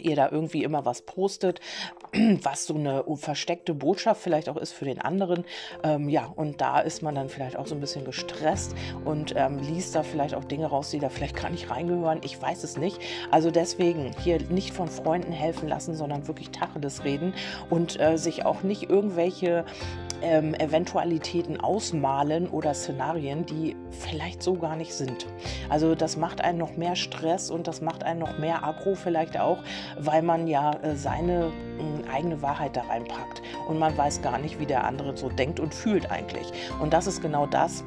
ihr 0.02 0.16
da 0.16 0.30
irgendwie 0.30 0.64
immer 0.64 0.86
was 0.86 1.02
postet, 1.02 1.60
was 2.44 2.66
so 2.66 2.76
eine 2.76 3.04
versteckte 3.16 3.74
Botschaft 3.74 4.22
vielleicht 4.22 4.50
auch 4.50 4.58
ist 4.58 4.72
für 4.72 4.86
den 4.86 5.00
anderen. 5.00 5.46
Ähm, 5.84 6.10
ja, 6.10 6.26
und 6.26 6.62
da 6.62 6.80
ist 6.80 7.02
man 7.02 7.16
dann 7.16 7.30
vielleicht 7.30 7.58
auch 7.58 7.68
so 7.68 7.76
ein 7.76 7.82
bisschen 7.82 8.06
gestresst 8.06 8.76
und 9.06 9.34
ähm, 9.36 9.60
liest 9.60 9.96
da 9.96 10.04
vielleicht 10.04 10.36
auch 10.36 10.44
Dinge 10.44 10.68
raus, 10.68 10.90
die 10.90 11.00
da 11.00 11.10
vielleicht 11.10 11.36
gar 11.36 11.50
nicht 11.50 11.70
reingehören. 11.70 12.22
Ich 12.24 12.42
weiß 12.42 12.64
es 12.64 12.78
nicht. 12.78 13.00
Also 13.32 13.52
deswegen 13.52 14.12
hier 14.24 14.42
nicht 14.50 14.74
von 14.74 14.88
Freunden 14.88 15.32
helfen 15.32 15.68
lassen, 15.68 15.96
sondern 15.96 16.28
wirklich 16.28 16.52
Tacheles 16.52 17.04
reden 17.04 17.34
und 17.70 18.00
äh, 18.00 18.18
sich 18.18 18.46
auch 18.46 18.64
nicht 18.64 18.90
irgendwelche 18.90 19.66
ähm, 20.22 20.54
Eventualitäten 20.54 21.60
ausmalen 21.60 22.48
oder 22.48 22.74
Szenarien, 22.74 23.46
die 23.46 23.76
vielleicht 23.92 24.44
so 24.44 24.54
gar 24.56 24.76
nicht 24.76 24.94
sind. 24.94 25.28
Also 25.70 25.96
das 25.96 26.18
macht 26.18 26.42
einen 26.42 26.58
noch 26.58 26.78
mehr 26.78 26.96
Stress 26.96 27.50
und 27.50 27.68
das 27.68 27.82
macht 27.82 28.04
einen 28.04 28.20
noch 28.20 28.38
mehr 28.38 28.64
aggro 28.64 28.96
vielleicht 28.96 29.40
auch, 29.40 29.60
weil 30.00 30.22
man 30.22 30.48
ja 30.48 30.74
äh, 30.82 30.96
seine 30.96 31.52
äh, 31.78 32.10
eigene 32.12 32.42
Wahrheit 32.42 32.76
da 32.76 32.82
reinpackt 32.82 33.42
und 33.68 33.80
man 33.80 33.98
weiß 33.98 34.22
gar 34.22 34.38
nicht, 34.38 34.60
wie 34.60 34.66
der 34.66 34.84
andere 34.84 35.16
so 35.18 35.30
denkt 35.30 35.60
und 35.60 35.74
fühlt 35.74 36.12
eigentlich. 36.12 36.52
Und 36.80 36.94
das 36.94 37.08
ist 37.08 37.22
genau 37.22 37.46
das, 37.46 37.84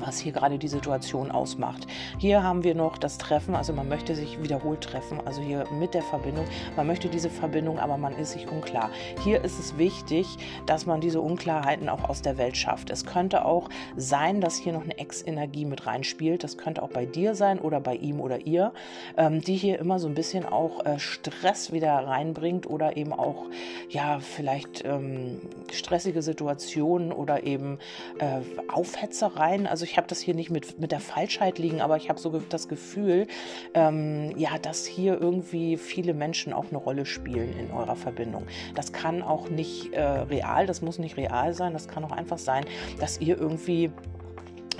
was 0.00 0.18
hier 0.18 0.32
gerade 0.32 0.58
die 0.58 0.68
Situation 0.68 1.30
ausmacht. 1.30 1.86
Hier 2.18 2.42
haben 2.42 2.64
wir 2.64 2.74
noch 2.74 2.98
das 2.98 3.18
Treffen, 3.18 3.54
also 3.54 3.72
man 3.72 3.88
möchte 3.88 4.14
sich 4.14 4.42
wiederholt 4.42 4.80
treffen, 4.82 5.20
also 5.24 5.40
hier 5.40 5.64
mit 5.78 5.94
der 5.94 6.02
Verbindung. 6.02 6.46
Man 6.76 6.86
möchte 6.86 7.08
diese 7.08 7.30
Verbindung, 7.30 7.78
aber 7.78 7.96
man 7.96 8.16
ist 8.16 8.32
sich 8.32 8.48
unklar. 8.48 8.90
Hier 9.22 9.44
ist 9.44 9.58
es 9.58 9.78
wichtig, 9.78 10.26
dass 10.66 10.86
man 10.86 11.00
diese 11.00 11.20
Unklarheiten 11.20 11.88
auch 11.88 12.08
aus 12.08 12.22
der 12.22 12.38
Welt 12.38 12.56
schafft. 12.56 12.90
Es 12.90 13.04
könnte 13.04 13.44
auch 13.44 13.68
sein, 13.96 14.40
dass 14.40 14.56
hier 14.56 14.72
noch 14.72 14.84
eine 14.84 14.98
Ex-Energie 14.98 15.64
mit 15.64 15.86
reinspielt. 15.86 16.44
Das 16.44 16.56
könnte 16.56 16.82
auch 16.82 16.90
bei 16.90 17.06
dir 17.06 17.34
sein 17.34 17.58
oder 17.58 17.80
bei 17.80 17.94
ihm 17.94 18.20
oder 18.20 18.46
ihr, 18.46 18.72
ähm, 19.16 19.40
die 19.40 19.56
hier 19.56 19.78
immer 19.78 19.98
so 19.98 20.08
ein 20.08 20.14
bisschen 20.14 20.46
auch 20.46 20.84
äh, 20.84 20.98
Stress 20.98 21.72
wieder 21.72 21.92
reinbringt 21.92 22.68
oder 22.68 22.96
eben 22.96 23.12
auch, 23.12 23.46
ja, 23.88 24.18
vielleicht 24.20 24.84
ähm, 24.84 25.40
stressige 25.72 26.22
Situationen 26.22 27.12
oder 27.12 27.44
eben 27.44 27.78
äh, 28.18 28.40
Aufhetzereien. 28.68 29.66
Also 29.66 29.84
ich 29.90 29.96
habe 29.96 30.06
das 30.06 30.20
hier 30.20 30.34
nicht 30.34 30.50
mit, 30.50 30.78
mit 30.78 30.92
der 30.92 31.00
Falschheit 31.00 31.58
liegen, 31.58 31.80
aber 31.80 31.96
ich 31.96 32.08
habe 32.08 32.20
so 32.20 32.30
das 32.48 32.68
Gefühl, 32.68 33.26
ähm, 33.74 34.32
ja, 34.36 34.56
dass 34.58 34.86
hier 34.86 35.20
irgendwie 35.20 35.76
viele 35.76 36.14
Menschen 36.14 36.52
auch 36.52 36.66
eine 36.68 36.78
Rolle 36.78 37.04
spielen 37.04 37.58
in 37.58 37.72
eurer 37.72 37.96
Verbindung. 37.96 38.46
Das 38.76 38.92
kann 38.92 39.20
auch 39.20 39.48
nicht 39.48 39.92
äh, 39.92 40.00
real, 40.00 40.66
das 40.66 40.80
muss 40.80 40.98
nicht 40.98 41.16
real 41.16 41.54
sein, 41.54 41.72
das 41.72 41.88
kann 41.88 42.04
auch 42.04 42.12
einfach 42.12 42.38
sein, 42.38 42.64
dass 43.00 43.20
ihr 43.20 43.36
irgendwie 43.36 43.90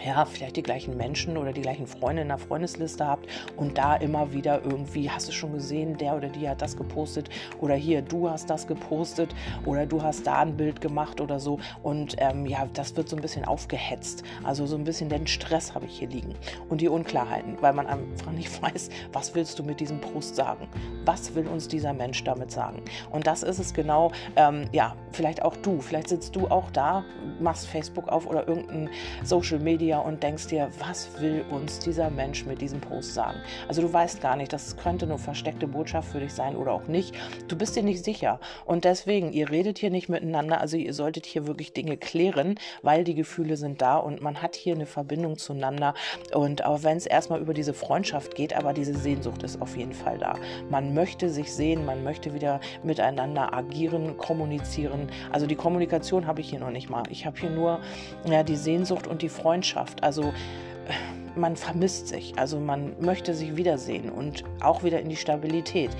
ja, 0.05 0.25
vielleicht 0.25 0.57
die 0.57 0.63
gleichen 0.63 0.97
Menschen 0.97 1.37
oder 1.37 1.53
die 1.53 1.61
gleichen 1.63 1.87
Freunde 1.87 2.23
in 2.23 2.29
der 2.29 2.39
Freundesliste 2.39 3.07
habt 3.07 3.27
und 3.57 3.79
da 3.79 3.97
immer 3.97 4.33
wieder 4.33 4.63
irgendwie, 4.65 5.11
hast 5.11 5.29
du 5.29 5.33
schon 5.33 5.53
gesehen, 5.53 5.97
der 5.99 6.17
oder 6.17 6.29
die 6.29 6.49
hat 6.49 6.63
das 6.63 6.77
gepostet 6.77 7.29
oder 7.61 7.75
hier, 7.75 8.03
du 8.03 8.29
hast 8.29 8.49
das 8.49 8.67
gepostet 8.67 9.35
oder 9.67 9.87
du 9.87 10.03
hast 10.03 10.27
da 10.27 10.41
ein 10.41 10.57
Bild 10.57 10.81
gemacht 10.81 11.21
oder 11.21 11.39
so 11.39 11.59
und 11.83 12.17
ähm, 12.19 12.47
ja, 12.47 12.67
das 12.73 12.97
wird 12.97 13.09
so 13.09 13.17
ein 13.17 13.23
bisschen 13.23 13.45
aufgehetzt. 13.45 14.23
Also 14.45 14.67
so 14.67 14.77
ein 14.77 14.85
bisschen 14.85 15.09
den 15.09 15.27
Stress 15.27 15.75
habe 15.75 15.87
ich 15.87 15.99
hier 15.99 16.09
liegen 16.09 16.35
und 16.69 16.81
die 16.81 16.89
Unklarheiten, 16.89 17.57
weil 17.61 17.73
man 17.73 17.87
einfach 17.87 18.33
nicht 18.33 18.63
weiß, 18.63 18.91
was 19.13 19.35
willst 19.35 19.59
du 19.59 19.63
mit 19.63 19.81
diesem 19.81 20.01
Post 20.01 20.37
sagen? 20.37 20.69
Was 21.05 21.35
will 21.35 21.47
uns 21.47 21.69
dieser 21.69 21.93
Mensch 21.93 22.23
damit 22.25 22.51
sagen? 22.51 22.83
Und 23.11 23.27
das 23.27 23.43
ist 23.43 23.59
es 23.59 23.75
genau, 23.75 24.13
ähm, 24.37 24.65
ja, 24.73 24.95
vielleicht 25.13 25.43
auch 25.43 25.57
du, 25.57 25.81
vielleicht 25.81 26.09
sitzt 26.09 26.37
du 26.37 26.49
auch 26.49 26.71
da, 26.71 27.05
machst 27.39 27.67
Facebook 27.67 28.09
auf 28.09 28.27
oder 28.27 28.47
irgendein 28.49 28.89
Social 29.25 29.59
Media 29.59 29.90
Media 29.91 29.99
und 29.99 30.23
denkst 30.23 30.47
dir, 30.47 30.71
was 30.79 31.21
will 31.21 31.45
uns 31.51 31.81
dieser 31.81 32.11
Mensch 32.11 32.47
mit 32.47 32.61
diesem 32.61 32.81
Post 32.81 33.13
sagen? 33.13 33.39
Also 33.67 33.83
du 33.83 33.93
weißt 33.93 34.21
gar 34.21 34.37
nicht, 34.37 34.53
das 34.53 34.77
könnte 34.77 35.05
eine 35.05 35.19
versteckte 35.19 35.67
Botschaft 35.67 36.13
für 36.13 36.21
dich 36.21 36.33
sein 36.33 36.55
oder 36.55 36.73
auch 36.73 36.87
nicht. 36.87 37.15
Du 37.49 37.57
bist 37.57 37.75
dir 37.75 37.83
nicht 37.83 38.05
sicher. 38.05 38.39
Und 38.65 38.85
deswegen, 38.85 39.33
ihr 39.33 39.51
redet 39.51 39.79
hier 39.79 39.91
nicht 39.91 40.09
miteinander, 40.09 40.61
also 40.61 40.77
ihr 40.77 40.95
solltet 40.95 41.27
hier 41.27 41.49
wirklich 41.49 41.73
Dinge 41.73 41.97
klären, 41.97 42.55
weil 42.83 43.03
die 43.03 43.17
Gefühle 43.17 43.57
sind 43.57 43.83
da 43.83 43.97
und 43.97 44.23
man 44.23 44.43
hat 44.43 44.55
hier 44.55 44.75
eine 44.77 44.87
Verbindung 44.87 45.39
zueinander. 45.39 45.95
Und 46.33 46.65
auch 46.65 46.85
wenn 46.85 46.97
es 46.97 47.07
erstmal 47.07 47.41
über 47.41 47.53
diese 47.55 47.75
Freundschaft 47.75 48.37
geht, 48.37 48.55
aber 48.57 48.73
diese 48.73 48.97
Sehnsucht 48.97 49.43
ist 49.43 49.61
auf 49.61 49.77
jeden 49.77 49.93
Fall 49.93 50.19
da. 50.19 50.37
Man 50.71 50.95
möchte 50.95 51.31
sich 51.31 51.53
sehen, 51.53 51.85
man 51.85 52.05
möchte 52.05 52.33
wieder 52.33 52.61
miteinander 52.85 53.53
agieren, 53.53 54.17
kommunizieren. 54.19 55.11
Also 55.33 55.49
die 55.49 55.57
Kommunikation 55.57 56.29
habe 56.29 56.41
ich 56.43 56.51
hier 56.51 56.61
noch 56.61 56.71
nicht 56.71 56.89
mal. 56.89 57.03
Ich 57.11 57.27
habe 57.27 57.37
hier 57.41 57.51
nur 57.51 57.81
ja, 58.25 58.45
die 58.45 58.57
Sehnsucht 58.57 59.09
und 59.09 59.23
die 59.23 59.29
Freundschaft. 59.29 59.80
Freundschaft. 59.81 60.03
Also 60.03 60.23
äh, 60.23 61.39
man 61.39 61.57
vermisst 61.57 62.09
sich, 62.09 62.35
also 62.37 62.59
man 62.59 62.95
möchte 63.01 63.35
sich 63.35 63.57
wiedersehen 63.57 64.11
und 64.11 64.45
auch 64.61 64.83
wieder 64.83 65.01
in 65.01 65.09
die 65.09 65.17
Stabilität, 65.17 65.91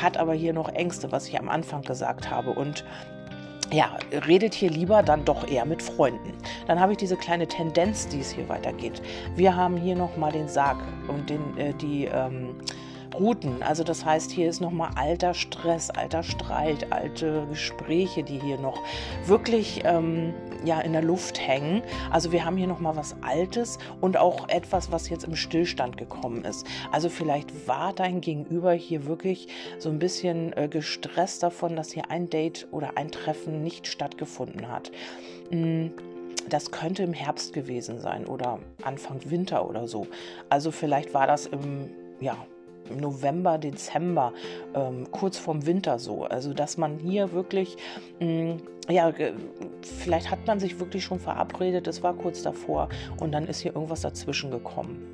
hat 0.00 0.16
aber 0.16 0.34
hier 0.34 0.52
noch 0.52 0.68
Ängste, 0.68 1.10
was 1.10 1.28
ich 1.28 1.38
am 1.38 1.48
Anfang 1.48 1.82
gesagt 1.82 2.30
habe 2.30 2.50
und 2.50 2.84
ja, 3.72 3.96
redet 4.28 4.52
hier 4.52 4.70
lieber 4.70 5.02
dann 5.02 5.24
doch 5.24 5.48
eher 5.48 5.64
mit 5.64 5.82
Freunden. 5.82 6.34
Dann 6.66 6.78
habe 6.78 6.92
ich 6.92 6.98
diese 6.98 7.16
kleine 7.16 7.46
Tendenz, 7.46 8.06
die 8.06 8.20
es 8.20 8.30
hier 8.30 8.48
weitergeht. 8.48 9.00
Wir 9.36 9.56
haben 9.56 9.78
hier 9.78 9.96
nochmal 9.96 10.32
den 10.32 10.48
Sarg 10.48 10.76
und 11.08 11.30
den, 11.30 11.56
äh, 11.56 11.72
die 11.74 12.04
ähm, 12.04 12.56
Routen. 13.18 13.62
Also 13.62 13.84
das 13.84 14.04
heißt, 14.04 14.30
hier 14.30 14.48
ist 14.48 14.60
nochmal 14.60 14.90
alter 14.96 15.34
Stress, 15.34 15.90
alter 15.90 16.22
Streit, 16.22 16.92
alte 16.92 17.46
Gespräche, 17.48 18.22
die 18.22 18.38
hier 18.38 18.58
noch 18.58 18.82
wirklich 19.26 19.82
ähm, 19.84 20.34
ja, 20.64 20.80
in 20.80 20.92
der 20.92 21.02
Luft 21.02 21.40
hängen. 21.40 21.82
Also 22.10 22.32
wir 22.32 22.44
haben 22.44 22.56
hier 22.56 22.66
nochmal 22.66 22.96
was 22.96 23.16
Altes 23.22 23.78
und 24.00 24.16
auch 24.16 24.48
etwas, 24.48 24.90
was 24.90 25.08
jetzt 25.08 25.24
im 25.24 25.36
Stillstand 25.36 25.96
gekommen 25.96 26.44
ist. 26.44 26.66
Also 26.92 27.08
vielleicht 27.08 27.68
war 27.68 27.92
dein 27.92 28.20
Gegenüber 28.20 28.72
hier 28.72 29.06
wirklich 29.06 29.48
so 29.78 29.88
ein 29.88 29.98
bisschen 29.98 30.52
äh, 30.54 30.68
gestresst 30.68 31.42
davon, 31.42 31.76
dass 31.76 31.92
hier 31.92 32.10
ein 32.10 32.30
Date 32.30 32.66
oder 32.70 32.96
ein 32.96 33.10
Treffen 33.10 33.62
nicht 33.62 33.86
stattgefunden 33.86 34.68
hat. 34.68 34.90
Mhm 35.50 35.92
das 36.48 36.70
könnte 36.70 37.02
im 37.02 37.14
Herbst 37.14 37.54
gewesen 37.54 38.00
sein 38.00 38.26
oder 38.26 38.58
Anfang 38.82 39.18
Winter 39.30 39.66
oder 39.66 39.88
so. 39.88 40.06
Also 40.50 40.70
vielleicht 40.70 41.14
war 41.14 41.26
das 41.26 41.46
im 41.46 41.88
ja, 42.20 42.36
November, 42.90 43.58
Dezember, 43.58 44.32
ähm, 44.74 45.10
kurz 45.10 45.38
vorm 45.38 45.66
Winter 45.66 45.98
so. 45.98 46.24
Also, 46.24 46.54
dass 46.54 46.76
man 46.76 46.98
hier 46.98 47.32
wirklich, 47.32 47.76
mh, 48.20 48.26
mm, 48.26 48.56
ja, 48.90 49.12
vielleicht 49.82 50.30
hat 50.30 50.46
man 50.46 50.60
sich 50.60 50.78
wirklich 50.78 51.04
schon 51.04 51.18
verabredet, 51.18 51.86
es 51.86 52.02
war 52.02 52.14
kurz 52.14 52.42
davor 52.42 52.88
und 53.18 53.32
dann 53.32 53.46
ist 53.46 53.60
hier 53.60 53.74
irgendwas 53.74 54.02
dazwischen 54.02 54.50
gekommen. 54.50 55.13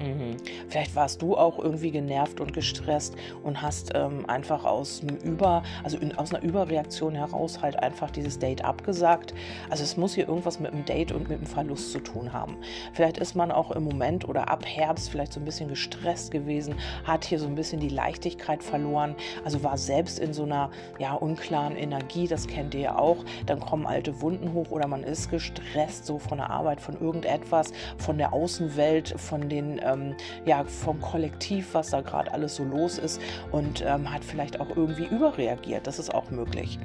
Mhm. 0.00 0.38
Vielleicht 0.68 0.96
warst 0.96 1.20
du 1.20 1.36
auch 1.36 1.58
irgendwie 1.58 1.90
genervt 1.90 2.40
und 2.40 2.52
gestresst 2.52 3.14
und 3.42 3.60
hast 3.60 3.92
ähm, 3.94 4.24
einfach 4.28 4.64
aus 4.64 5.02
Über, 5.22 5.62
also 5.84 5.98
in, 5.98 6.16
aus 6.16 6.32
einer 6.32 6.42
Überreaktion 6.42 7.14
heraus 7.14 7.60
halt 7.60 7.76
einfach 7.76 8.10
dieses 8.10 8.38
Date 8.38 8.64
abgesagt. 8.64 9.34
Also 9.68 9.82
es 9.82 9.96
muss 9.96 10.14
hier 10.14 10.26
irgendwas 10.26 10.58
mit 10.58 10.72
dem 10.72 10.84
Date 10.84 11.12
und 11.12 11.28
mit 11.28 11.40
dem 11.40 11.46
Verlust 11.46 11.92
zu 11.92 12.00
tun 12.00 12.32
haben. 12.32 12.56
Vielleicht 12.94 13.18
ist 13.18 13.34
man 13.34 13.50
auch 13.50 13.70
im 13.72 13.84
Moment 13.84 14.26
oder 14.28 14.48
ab 14.48 14.64
Herbst 14.64 15.10
vielleicht 15.10 15.32
so 15.32 15.40
ein 15.40 15.44
bisschen 15.44 15.68
gestresst 15.68 16.30
gewesen, 16.30 16.74
hat 17.04 17.24
hier 17.24 17.38
so 17.38 17.46
ein 17.46 17.54
bisschen 17.54 17.80
die 17.80 17.88
Leichtigkeit 17.88 18.62
verloren, 18.62 19.14
also 19.44 19.62
war 19.62 19.76
selbst 19.76 20.18
in 20.18 20.32
so 20.32 20.44
einer 20.44 20.70
ja 20.98 21.12
unklaren 21.14 21.76
Energie, 21.76 22.26
das 22.26 22.46
kennt 22.46 22.74
ihr 22.74 22.80
ja 22.80 22.98
auch. 22.98 23.18
Dann 23.46 23.60
kommen 23.60 23.86
alte 23.86 24.20
Wunden 24.22 24.54
hoch 24.54 24.70
oder 24.70 24.86
man 24.86 25.02
ist 25.02 25.30
gestresst 25.30 26.06
so 26.06 26.18
von 26.18 26.38
der 26.38 26.50
Arbeit, 26.50 26.80
von 26.80 26.98
irgendetwas, 26.98 27.72
von 27.98 28.16
der 28.16 28.32
Außenwelt, 28.32 29.14
von 29.18 29.48
den 29.48 29.78
ähm, 29.92 30.14
ja, 30.44 30.64
vom 30.64 31.00
Kollektiv, 31.00 31.74
was 31.74 31.90
da 31.90 32.00
gerade 32.00 32.32
alles 32.32 32.56
so 32.56 32.64
los 32.64 32.98
ist 32.98 33.20
und 33.52 33.82
ähm, 33.86 34.12
hat 34.12 34.24
vielleicht 34.24 34.60
auch 34.60 34.76
irgendwie 34.76 35.04
überreagiert. 35.04 35.86
Das 35.86 35.98
ist 35.98 36.14
auch 36.14 36.30
möglich. 36.30 36.78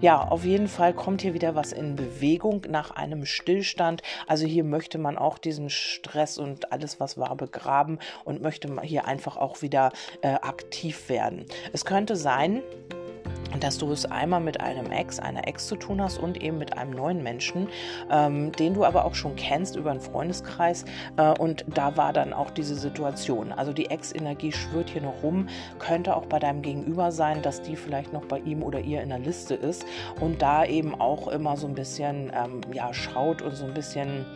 Ja, 0.00 0.22
auf 0.28 0.44
jeden 0.44 0.68
Fall 0.68 0.92
kommt 0.92 1.22
hier 1.22 1.34
wieder 1.34 1.54
was 1.54 1.72
in 1.72 1.96
Bewegung 1.96 2.62
nach 2.68 2.90
einem 2.92 3.24
Stillstand. 3.26 4.02
Also 4.26 4.46
hier 4.46 4.64
möchte 4.64 4.98
man 4.98 5.18
auch 5.18 5.38
diesen 5.38 5.70
Stress 5.70 6.38
und 6.38 6.72
alles, 6.72 7.00
was 7.00 7.18
war, 7.18 7.36
begraben 7.36 7.98
und 8.24 8.42
möchte 8.42 8.68
hier 8.82 9.06
einfach 9.06 9.36
auch 9.36 9.62
wieder 9.62 9.92
äh, 10.22 10.28
aktiv 10.34 11.08
werden. 11.08 11.46
Es 11.72 11.84
könnte 11.84 12.16
sein, 12.16 12.62
dass 13.58 13.78
du 13.78 13.90
es 13.90 14.06
einmal 14.06 14.40
mit 14.40 14.60
einem 14.60 14.90
Ex, 14.90 15.18
einer 15.18 15.48
Ex 15.48 15.66
zu 15.66 15.76
tun 15.76 16.00
hast 16.00 16.18
und 16.18 16.40
eben 16.42 16.58
mit 16.58 16.78
einem 16.78 16.92
neuen 16.92 17.22
Menschen, 17.22 17.68
ähm, 18.10 18.52
den 18.52 18.74
du 18.74 18.84
aber 18.84 19.04
auch 19.04 19.14
schon 19.14 19.36
kennst 19.36 19.76
über 19.76 19.90
einen 19.90 20.00
Freundeskreis. 20.00 20.84
Äh, 21.16 21.32
und 21.38 21.64
da 21.66 21.96
war 21.96 22.12
dann 22.12 22.32
auch 22.32 22.50
diese 22.50 22.74
Situation. 22.74 23.52
Also 23.52 23.72
die 23.72 23.90
Ex-Energie 23.90 24.52
schwirrt 24.52 24.90
hier 24.90 25.02
noch 25.02 25.22
rum, 25.22 25.48
könnte 25.78 26.16
auch 26.16 26.26
bei 26.26 26.38
deinem 26.38 26.62
Gegenüber 26.62 27.12
sein, 27.12 27.42
dass 27.42 27.62
die 27.62 27.76
vielleicht 27.76 28.12
noch 28.12 28.24
bei 28.26 28.38
ihm 28.38 28.62
oder 28.62 28.80
ihr 28.80 29.02
in 29.02 29.08
der 29.08 29.18
Liste 29.18 29.54
ist 29.54 29.84
und 30.20 30.42
da 30.42 30.64
eben 30.64 31.00
auch 31.00 31.28
immer 31.28 31.56
so 31.56 31.66
ein 31.66 31.74
bisschen 31.74 32.32
ähm, 32.34 32.60
ja, 32.72 32.92
schaut 32.94 33.42
und 33.42 33.54
so 33.54 33.64
ein 33.64 33.74
bisschen 33.74 34.26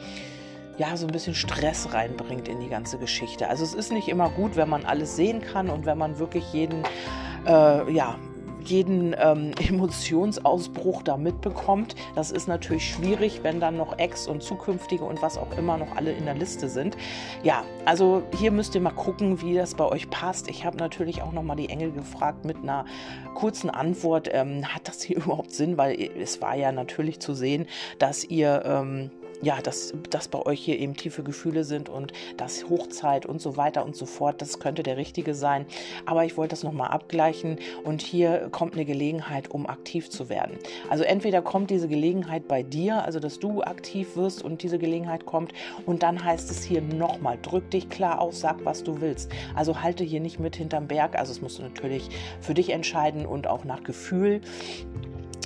ja, 0.76 0.96
so 0.96 1.06
ein 1.06 1.12
bisschen 1.12 1.34
Stress 1.34 1.92
reinbringt 1.92 2.48
in 2.48 2.60
die 2.60 2.68
ganze 2.68 2.98
Geschichte. 2.98 3.48
Also 3.48 3.62
es 3.62 3.74
ist 3.74 3.92
nicht 3.92 4.08
immer 4.08 4.28
gut, 4.30 4.56
wenn 4.56 4.68
man 4.68 4.84
alles 4.84 5.14
sehen 5.14 5.40
kann 5.40 5.70
und 5.70 5.86
wenn 5.86 5.98
man 5.98 6.18
wirklich 6.18 6.52
jeden, 6.52 6.82
äh, 7.46 7.92
ja, 7.92 8.16
jeden 8.68 9.14
ähm, 9.18 9.52
Emotionsausbruch 9.68 11.02
da 11.02 11.16
mitbekommt. 11.16 11.94
Das 12.14 12.30
ist 12.30 12.48
natürlich 12.48 12.88
schwierig, 12.88 13.40
wenn 13.42 13.60
dann 13.60 13.76
noch 13.76 13.98
Ex 13.98 14.26
und 14.26 14.42
zukünftige 14.42 15.04
und 15.04 15.22
was 15.22 15.38
auch 15.38 15.56
immer 15.56 15.76
noch 15.76 15.96
alle 15.96 16.12
in 16.12 16.24
der 16.24 16.34
Liste 16.34 16.68
sind. 16.68 16.96
Ja, 17.42 17.64
also 17.84 18.22
hier 18.36 18.50
müsst 18.50 18.74
ihr 18.74 18.80
mal 18.80 18.90
gucken, 18.90 19.40
wie 19.42 19.54
das 19.54 19.74
bei 19.74 19.84
euch 19.84 20.10
passt. 20.10 20.48
Ich 20.48 20.64
habe 20.64 20.76
natürlich 20.76 21.22
auch 21.22 21.32
noch 21.32 21.42
mal 21.42 21.56
die 21.56 21.68
Engel 21.68 21.92
gefragt 21.92 22.44
mit 22.44 22.58
einer 22.58 22.84
kurzen 23.34 23.70
Antwort. 23.70 24.28
Ähm, 24.32 24.74
hat 24.74 24.88
das 24.88 25.02
hier 25.02 25.16
überhaupt 25.24 25.52
Sinn? 25.52 25.76
Weil 25.76 26.10
es 26.18 26.40
war 26.40 26.56
ja 26.56 26.72
natürlich 26.72 27.20
zu 27.20 27.34
sehen, 27.34 27.66
dass 27.98 28.24
ihr 28.24 28.62
ähm, 28.64 29.10
ja, 29.42 29.60
dass, 29.62 29.92
dass 30.10 30.28
bei 30.28 30.44
euch 30.44 30.60
hier 30.60 30.78
eben 30.78 30.96
tiefe 30.96 31.22
Gefühle 31.22 31.64
sind 31.64 31.88
und 31.88 32.12
das 32.36 32.68
Hochzeit 32.68 33.26
und 33.26 33.40
so 33.40 33.56
weiter 33.56 33.84
und 33.84 33.96
so 33.96 34.06
fort, 34.06 34.40
das 34.40 34.58
könnte 34.58 34.82
der 34.82 34.96
richtige 34.96 35.34
sein. 35.34 35.66
Aber 36.06 36.24
ich 36.24 36.36
wollte 36.36 36.50
das 36.50 36.62
nochmal 36.62 36.88
abgleichen 36.88 37.58
und 37.84 38.02
hier 38.02 38.48
kommt 38.50 38.74
eine 38.74 38.84
Gelegenheit, 38.84 39.50
um 39.50 39.66
aktiv 39.66 40.10
zu 40.10 40.28
werden. 40.28 40.58
Also 40.88 41.04
entweder 41.04 41.42
kommt 41.42 41.70
diese 41.70 41.88
Gelegenheit 41.88 42.48
bei 42.48 42.62
dir, 42.62 43.04
also 43.04 43.20
dass 43.20 43.38
du 43.38 43.62
aktiv 43.62 44.16
wirst 44.16 44.42
und 44.42 44.62
diese 44.62 44.78
Gelegenheit 44.78 45.26
kommt 45.26 45.52
und 45.86 46.02
dann 46.02 46.24
heißt 46.24 46.50
es 46.50 46.62
hier 46.62 46.82
nochmal, 46.82 47.38
drück 47.40 47.70
dich 47.70 47.88
klar 47.88 48.20
aus, 48.20 48.40
sag, 48.40 48.64
was 48.64 48.84
du 48.84 49.00
willst. 49.00 49.30
Also 49.54 49.82
halte 49.82 50.04
hier 50.04 50.20
nicht 50.20 50.40
mit 50.40 50.56
hinterm 50.56 50.88
Berg, 50.88 51.18
also 51.18 51.32
es 51.32 51.40
musst 51.40 51.58
du 51.58 51.62
natürlich 51.62 52.08
für 52.40 52.54
dich 52.54 52.70
entscheiden 52.70 53.26
und 53.26 53.46
auch 53.46 53.64
nach 53.64 53.82
Gefühl. 53.82 54.40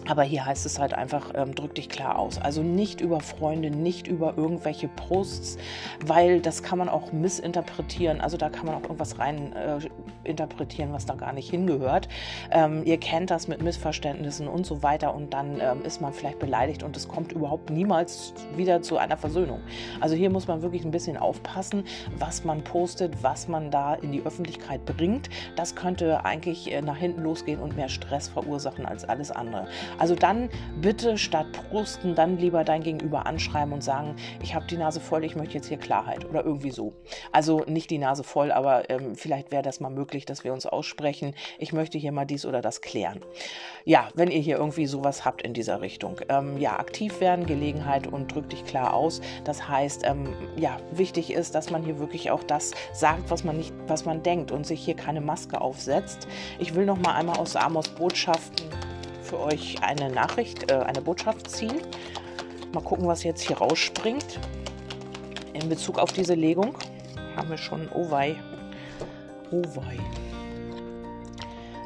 Aber 0.09 0.23
hier 0.23 0.47
heißt 0.47 0.65
es 0.65 0.79
halt 0.79 0.95
einfach, 0.95 1.33
ähm, 1.35 1.55
drück 1.55 1.75
dich 1.75 1.91
klar 1.91 2.19
aus. 2.19 2.39
Also 2.39 2.63
nicht 2.63 3.01
über 3.03 3.21
Freunde, 3.21 3.71
nicht 3.71 4.07
über 4.07 4.39
irgendwelche 4.39 4.89
Posts, 4.89 5.59
weil 6.07 6.41
das 6.41 6.63
kann 6.63 6.79
man 6.79 6.89
auch 6.89 7.13
missinterpretieren. 7.13 8.23
Also 8.23 8.39
da 8.39 8.49
kann 8.49 8.67
man 8.67 8.75
auch 8.75 8.83
irgendwas 8.83 9.19
rein 9.19 9.53
äh, 9.53 9.79
interpretieren, 10.25 10.93
was 10.93 11.05
da 11.05 11.15
gar 11.15 11.33
nicht 11.35 11.51
hingehört. 11.51 12.09
Ähm, 12.51 12.83
ihr 12.87 12.99
kennt 12.99 13.31
das 13.31 13.49
mit 13.49 13.63
Missverständnissen 13.63 14.49
und 14.49 14.65
so 14.65 14.83
weiter 14.83 15.15
und 15.15 15.35
dann 15.35 15.61
ähm, 15.61 15.83
ist 15.85 16.01
man 16.01 16.15
vielleicht 16.15 16.39
beleidigt 16.39 16.83
und 16.83 16.97
es 16.97 17.07
kommt 17.07 17.33
überhaupt 17.33 17.69
niemals 17.69 18.33
wieder 18.57 18.81
zu 18.81 18.97
einer 18.97 19.19
Versöhnung. 19.19 19.61
Also 20.01 20.15
hier 20.15 20.31
muss 20.31 20.49
man 20.49 20.63
wirklich 20.63 20.85
ein 20.85 20.91
bisschen 20.91 21.19
aufpassen, 21.19 21.85
was 22.19 22.45
man 22.45 22.65
postet, 22.65 23.23
was 23.23 23.47
man 23.47 23.71
da 23.71 23.95
in 23.95 24.13
die 24.13 24.25
Öffentlichkeit 24.25 24.87
bringt. 24.87 25.29
Das 25.57 25.75
könnte 25.75 26.25
eigentlich 26.25 26.73
äh, 26.73 26.81
nach 26.81 26.97
hinten 26.97 27.23
losgehen 27.23 27.61
und 27.61 27.77
mehr 27.77 27.91
Stress 27.91 28.29
verursachen 28.29 28.87
als 28.87 29.05
alles 29.05 29.31
andere. 29.31 29.67
Also 29.99 30.15
dann 30.15 30.49
bitte 30.81 31.19
statt 31.19 31.47
Prosten, 31.53 32.15
dann 32.15 32.39
lieber 32.39 32.65
dein 32.65 32.83
Gegenüber 32.83 33.27
anschreiben 33.27 33.73
und 33.73 33.83
sagen, 33.83 34.17
ich 34.43 34.55
habe 34.55 34.67
die 34.67 34.77
Nase 34.77 35.01
voll, 35.01 35.25
ich 35.25 35.37
möchte 35.37 35.55
jetzt 35.55 35.69
hier 35.69 35.77
Klarheit 35.77 36.25
oder 36.25 36.45
irgendwie 36.45 36.71
so. 36.71 36.95
Also 37.33 37.65
nicht 37.67 37.91
die 37.91 37.99
Nase 37.99 38.25
voll, 38.25 38.53
aber 38.53 38.89
ähm, 38.91 39.17
vielleicht 39.17 39.51
wäre 39.51 39.63
das 39.63 39.81
mal 39.81 39.91
möglich, 39.91 40.25
dass 40.25 40.45
wir 40.45 40.53
uns 40.53 40.67
aussprechen. 40.67 41.35
Ich 41.59 41.73
möchte 41.73 41.99
hier 41.99 42.13
mal 42.13 42.25
dies 42.25 42.47
oder 42.47 42.63
das 42.63 42.81
klären. 42.81 43.21
Ja, 43.85 44.09
wenn 44.15 44.31
ihr 44.31 44.41
hier 44.41 44.59
irgendwie 44.59 44.87
sowas 44.87 45.25
habt 45.25 45.43
in 45.43 45.55
dieser 45.55 45.81
Richtung. 45.81 46.21
Ähm, 46.29 46.59
ja, 46.59 46.79
aktiv 46.79 47.21
werden, 47.21 47.47
Gelegenheit 47.47 48.07
und 48.07 48.35
drück 48.35 48.51
dich 48.51 48.65
klar 48.65 48.95
aus. 48.95 49.21
Das 49.45 49.69
heißt, 49.69 50.05
ähm, 50.05 50.35
ja, 50.57 50.77
wichtig 50.93 51.33
ist, 51.33 51.55
dass 51.55 51.71
man 51.71 51.83
hier 51.83 51.99
wirklich 51.99 52.31
auch 52.31 52.43
das 52.45 52.73
sagt, 52.93 53.31
was 53.31 53.45
man 53.45 53.57
nicht, 53.57 53.73
was 53.87 54.05
man 54.05 54.23
denkt 54.23 54.53
und 54.53 54.67
sich 54.67 54.85
hier 54.85 54.95
keine 54.95 55.21
Maske 55.21 55.61
aufsetzt. 55.61 56.29
Ich 56.59 56.75
will 56.75 56.87
noch 56.87 56.99
mal 56.99 57.15
einmal 57.15 57.39
aus 57.39 57.57
Amos 57.57 57.89
Botschaften 57.89 58.69
für 59.29 59.41
euch 59.41 59.77
eine 59.83 60.11
Nachricht, 60.11 60.71
äh, 60.71 60.77
eine 60.77 61.01
Botschaft 61.01 61.51
ziehen. 61.51 61.83
Mal 62.73 62.83
gucken, 62.83 63.07
was 63.07 63.23
jetzt 63.23 63.43
hier 63.43 63.59
rausspringt. 63.59 64.41
In 65.53 65.69
Bezug 65.69 65.99
auf 65.99 66.13
diese 66.13 66.35
Legung 66.35 66.75
haben 67.37 67.51
wir 67.51 67.59
schon, 67.59 67.89
oh 67.95 68.11
wei, 68.11 68.37
oh 69.51 69.63
wei. 69.75 69.99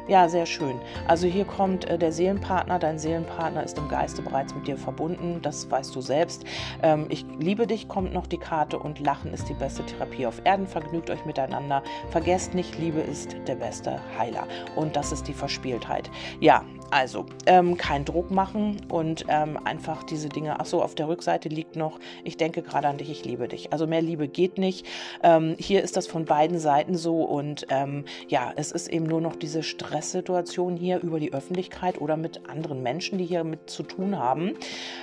Ja, 0.09 0.27
sehr 0.27 0.45
schön. 0.45 0.81
Also 1.07 1.27
hier 1.27 1.45
kommt 1.45 1.85
äh, 1.85 1.97
der 1.97 2.11
Seelenpartner. 2.11 2.77
Dein 2.77 2.99
Seelenpartner 2.99 3.63
ist 3.63 3.77
im 3.77 3.87
Geiste 3.87 4.21
bereits 4.21 4.53
mit 4.53 4.67
dir 4.67 4.77
verbunden. 4.77 5.39
Das 5.41 5.71
weißt 5.71 5.95
du 5.95 6.01
selbst. 6.01 6.43
Ähm, 6.81 7.05
ich 7.07 7.25
liebe 7.39 7.67
dich, 7.67 7.87
kommt 7.87 8.13
noch 8.13 8.27
die 8.27 8.37
Karte 8.37 8.77
und 8.77 8.99
Lachen 8.99 9.33
ist 9.33 9.47
die 9.47 9.53
beste 9.53 9.85
Therapie 9.85 10.25
auf 10.25 10.41
Erden. 10.43 10.67
Vergnügt 10.67 11.09
euch 11.09 11.23
miteinander. 11.23 11.83
Vergesst 12.09 12.53
nicht, 12.53 12.77
Liebe 12.77 12.99
ist 12.99 13.37
der 13.47 13.55
beste 13.55 14.01
Heiler. 14.17 14.45
Und 14.75 14.97
das 14.97 15.13
ist 15.13 15.29
die 15.29 15.33
Verspieltheit. 15.33 16.11
Ja, 16.41 16.65
also, 16.93 17.25
ähm, 17.47 17.75
kein 17.75 18.05
Druck 18.05 18.29
machen 18.29 18.77
und 18.87 19.25
ähm, 19.27 19.57
einfach 19.63 20.03
diese 20.03 20.29
Dinge. 20.29 20.59
Achso, 20.59 20.79
auf 20.79 20.93
der 20.93 21.07
Rückseite 21.07 21.49
liegt 21.49 21.75
noch, 21.75 21.99
ich 22.23 22.37
denke 22.37 22.61
gerade 22.61 22.87
an 22.87 22.99
dich, 22.99 23.09
ich 23.09 23.25
liebe 23.25 23.47
dich. 23.47 23.73
Also 23.73 23.87
mehr 23.87 24.03
Liebe 24.03 24.27
geht 24.27 24.59
nicht. 24.59 24.85
Ähm, 25.23 25.55
hier 25.57 25.81
ist 25.81 25.97
das 25.97 26.05
von 26.05 26.25
beiden 26.25 26.59
Seiten 26.59 26.95
so 26.95 27.23
und 27.23 27.65
ähm, 27.69 28.05
ja, 28.27 28.53
es 28.57 28.71
ist 28.71 28.89
eben 28.89 29.07
nur 29.07 29.21
noch 29.21 29.35
diese 29.35 29.63
Stresssituation 29.63 30.75
hier 30.75 30.99
über 30.99 31.19
die 31.19 31.33
Öffentlichkeit 31.33 31.99
oder 31.99 32.15
mit 32.15 32.47
anderen 32.47 32.83
Menschen, 32.83 33.17
die 33.17 33.25
hier 33.25 33.43
mit 33.43 33.71
zu 33.71 33.81
tun 33.81 34.19
haben, 34.19 34.51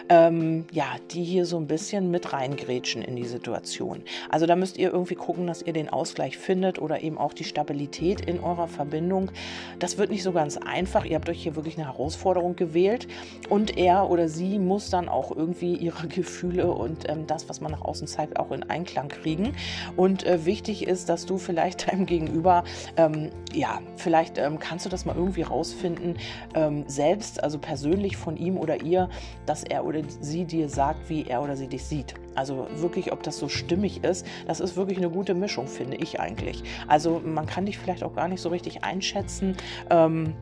ähm, 0.09 0.67
ja, 0.71 0.87
die 1.11 1.25
hier 1.25 1.45
so 1.45 1.57
ein 1.57 1.67
bisschen 1.67 2.13
mit 2.13 2.33
reingrätschen 2.33 3.03
in 3.03 3.17
die 3.17 3.27
Situation. 3.27 4.03
Also 4.29 4.47
da 4.47 4.55
müsst 4.55 4.79
ihr 4.79 4.93
irgendwie 4.93 5.17
gucken, 5.17 5.49
dass 5.49 5.61
ihr 5.61 5.73
den 5.73 5.89
Ausgleich 5.89 6.39
findet 6.39 6.81
oder 6.81 7.03
eben 7.03 7.19
auch 7.19 7.33
die 7.33 7.43
Stabilität 7.43 8.21
in 8.21 8.39
eurer 8.39 8.69
Verbindung. 8.69 9.33
Das 9.81 9.99
wird 9.99 10.11
nicht 10.11 10.23
so 10.23 10.31
ganz 10.31 10.57
einfach. 10.57 11.05
Ihr 11.05 11.17
habt 11.17 11.29
euch 11.29 11.43
hier 11.43 11.57
wirklich 11.57 11.80
eine 11.81 11.93
Herausforderung 11.93 12.57
gewählt 12.57 13.09
und 13.49 13.77
er 13.77 14.11
oder 14.11 14.29
sie 14.29 14.59
muss 14.59 14.91
dann 14.91 15.09
auch 15.09 15.35
irgendwie 15.35 15.75
ihre 15.75 16.09
Gefühle 16.09 16.73
und 16.73 17.09
ähm, 17.09 17.27
das, 17.27 17.49
was 17.49 17.61
man 17.61 17.73
nach 17.73 17.83
außen 17.83 18.07
zeigt, 18.07 18.39
auch 18.39 18.51
in 18.51 18.63
Einklang 18.65 19.09
kriegen. 19.09 19.55
Und 19.97 20.25
äh, 20.25 20.45
wichtig 20.45 20.87
ist, 20.87 21.09
dass 21.09 21.27
du 21.27 21.39
vielleicht 21.39 21.89
deinem 21.91 22.07
Gegenüber, 22.07 22.65
ähm, 22.97 23.31
ja, 23.53 23.81
vielleicht 23.97 24.39
ähm, 24.39 24.59
kannst 24.59 24.87
du 24.87 24.91
das 24.91 25.05
mal 25.05 25.17
irgendwie 25.17 25.43
rausfinden, 25.43 26.17
ähm, 26.55 26.85
selbst, 26.87 27.43
also 27.43 27.59
persönlich 27.59 28.17
von 28.17 28.37
ihm 28.37 28.57
oder 28.57 28.83
ihr, 28.83 29.09
dass 29.47 29.65
er 29.65 29.85
oder 29.85 30.03
sie 30.21 30.45
dir 30.45 30.69
sagt, 30.69 31.09
wie 31.09 31.25
er 31.27 31.43
oder 31.43 31.57
sie 31.57 31.67
dich 31.67 31.85
sieht. 31.85 32.15
Also 32.35 32.69
wirklich, 32.77 33.13
ob 33.13 33.23
das 33.23 33.39
so 33.39 33.49
stimmig 33.49 34.05
ist, 34.05 34.27
das 34.47 34.61
ist 34.61 34.77
wirklich 34.77 34.99
eine 34.99 35.11
gute 35.11 35.35
Mischung, 35.35 35.67
finde 35.67 35.97
ich 35.97 36.21
eigentlich. 36.21 36.63
Also 36.87 37.21
man 37.25 37.47
kann 37.47 37.67
dich 37.67 37.79
vielleicht 37.79 38.03
auch 38.03 38.15
gar 38.15 38.29
nicht 38.29 38.41
so 38.41 38.49
richtig 38.51 38.85
einschätzen. 38.85 39.57
Ähm, 39.91 40.35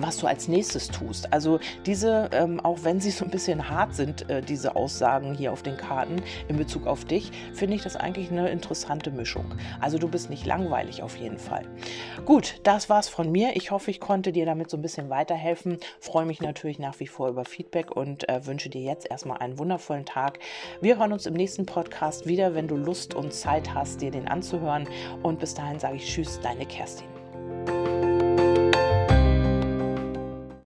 was 0.00 0.16
du 0.18 0.26
als 0.26 0.48
nächstes 0.48 0.88
tust. 0.88 1.32
Also 1.32 1.58
diese, 1.86 2.30
ähm, 2.32 2.60
auch 2.60 2.78
wenn 2.82 3.00
sie 3.00 3.10
so 3.10 3.24
ein 3.24 3.30
bisschen 3.30 3.68
hart 3.68 3.94
sind, 3.94 4.28
äh, 4.30 4.42
diese 4.42 4.76
Aussagen 4.76 5.34
hier 5.34 5.52
auf 5.52 5.62
den 5.62 5.76
Karten 5.76 6.22
in 6.48 6.56
Bezug 6.56 6.86
auf 6.86 7.04
dich, 7.04 7.30
finde 7.52 7.74
ich 7.74 7.82
das 7.82 7.96
eigentlich 7.96 8.30
eine 8.30 8.48
interessante 8.50 9.10
Mischung. 9.10 9.54
Also 9.80 9.98
du 9.98 10.08
bist 10.08 10.30
nicht 10.30 10.46
langweilig 10.46 11.02
auf 11.02 11.16
jeden 11.16 11.38
Fall. 11.38 11.62
Gut, 12.24 12.60
das 12.62 12.88
war's 12.88 13.08
von 13.08 13.30
mir. 13.30 13.56
Ich 13.56 13.70
hoffe, 13.70 13.90
ich 13.90 14.00
konnte 14.00 14.32
dir 14.32 14.46
damit 14.46 14.70
so 14.70 14.76
ein 14.76 14.82
bisschen 14.82 15.10
weiterhelfen. 15.10 15.78
Freue 16.00 16.26
mich 16.26 16.40
natürlich 16.40 16.78
nach 16.78 17.00
wie 17.00 17.06
vor 17.06 17.28
über 17.28 17.44
Feedback 17.44 17.90
und 17.90 18.28
äh, 18.28 18.46
wünsche 18.46 18.70
dir 18.70 18.82
jetzt 18.82 19.10
erstmal 19.10 19.38
einen 19.38 19.58
wundervollen 19.58 20.04
Tag. 20.04 20.38
Wir 20.80 20.98
hören 20.98 21.12
uns 21.12 21.26
im 21.26 21.34
nächsten 21.34 21.66
Podcast 21.66 22.26
wieder, 22.26 22.54
wenn 22.54 22.68
du 22.68 22.76
Lust 22.76 23.14
und 23.14 23.32
Zeit 23.32 23.74
hast, 23.74 24.00
dir 24.00 24.10
den 24.10 24.28
anzuhören. 24.28 24.88
Und 25.22 25.40
bis 25.40 25.54
dahin 25.54 25.78
sage 25.78 25.96
ich 25.96 26.06
Tschüss, 26.06 26.40
deine 26.40 26.66
Kerstin. 26.66 27.06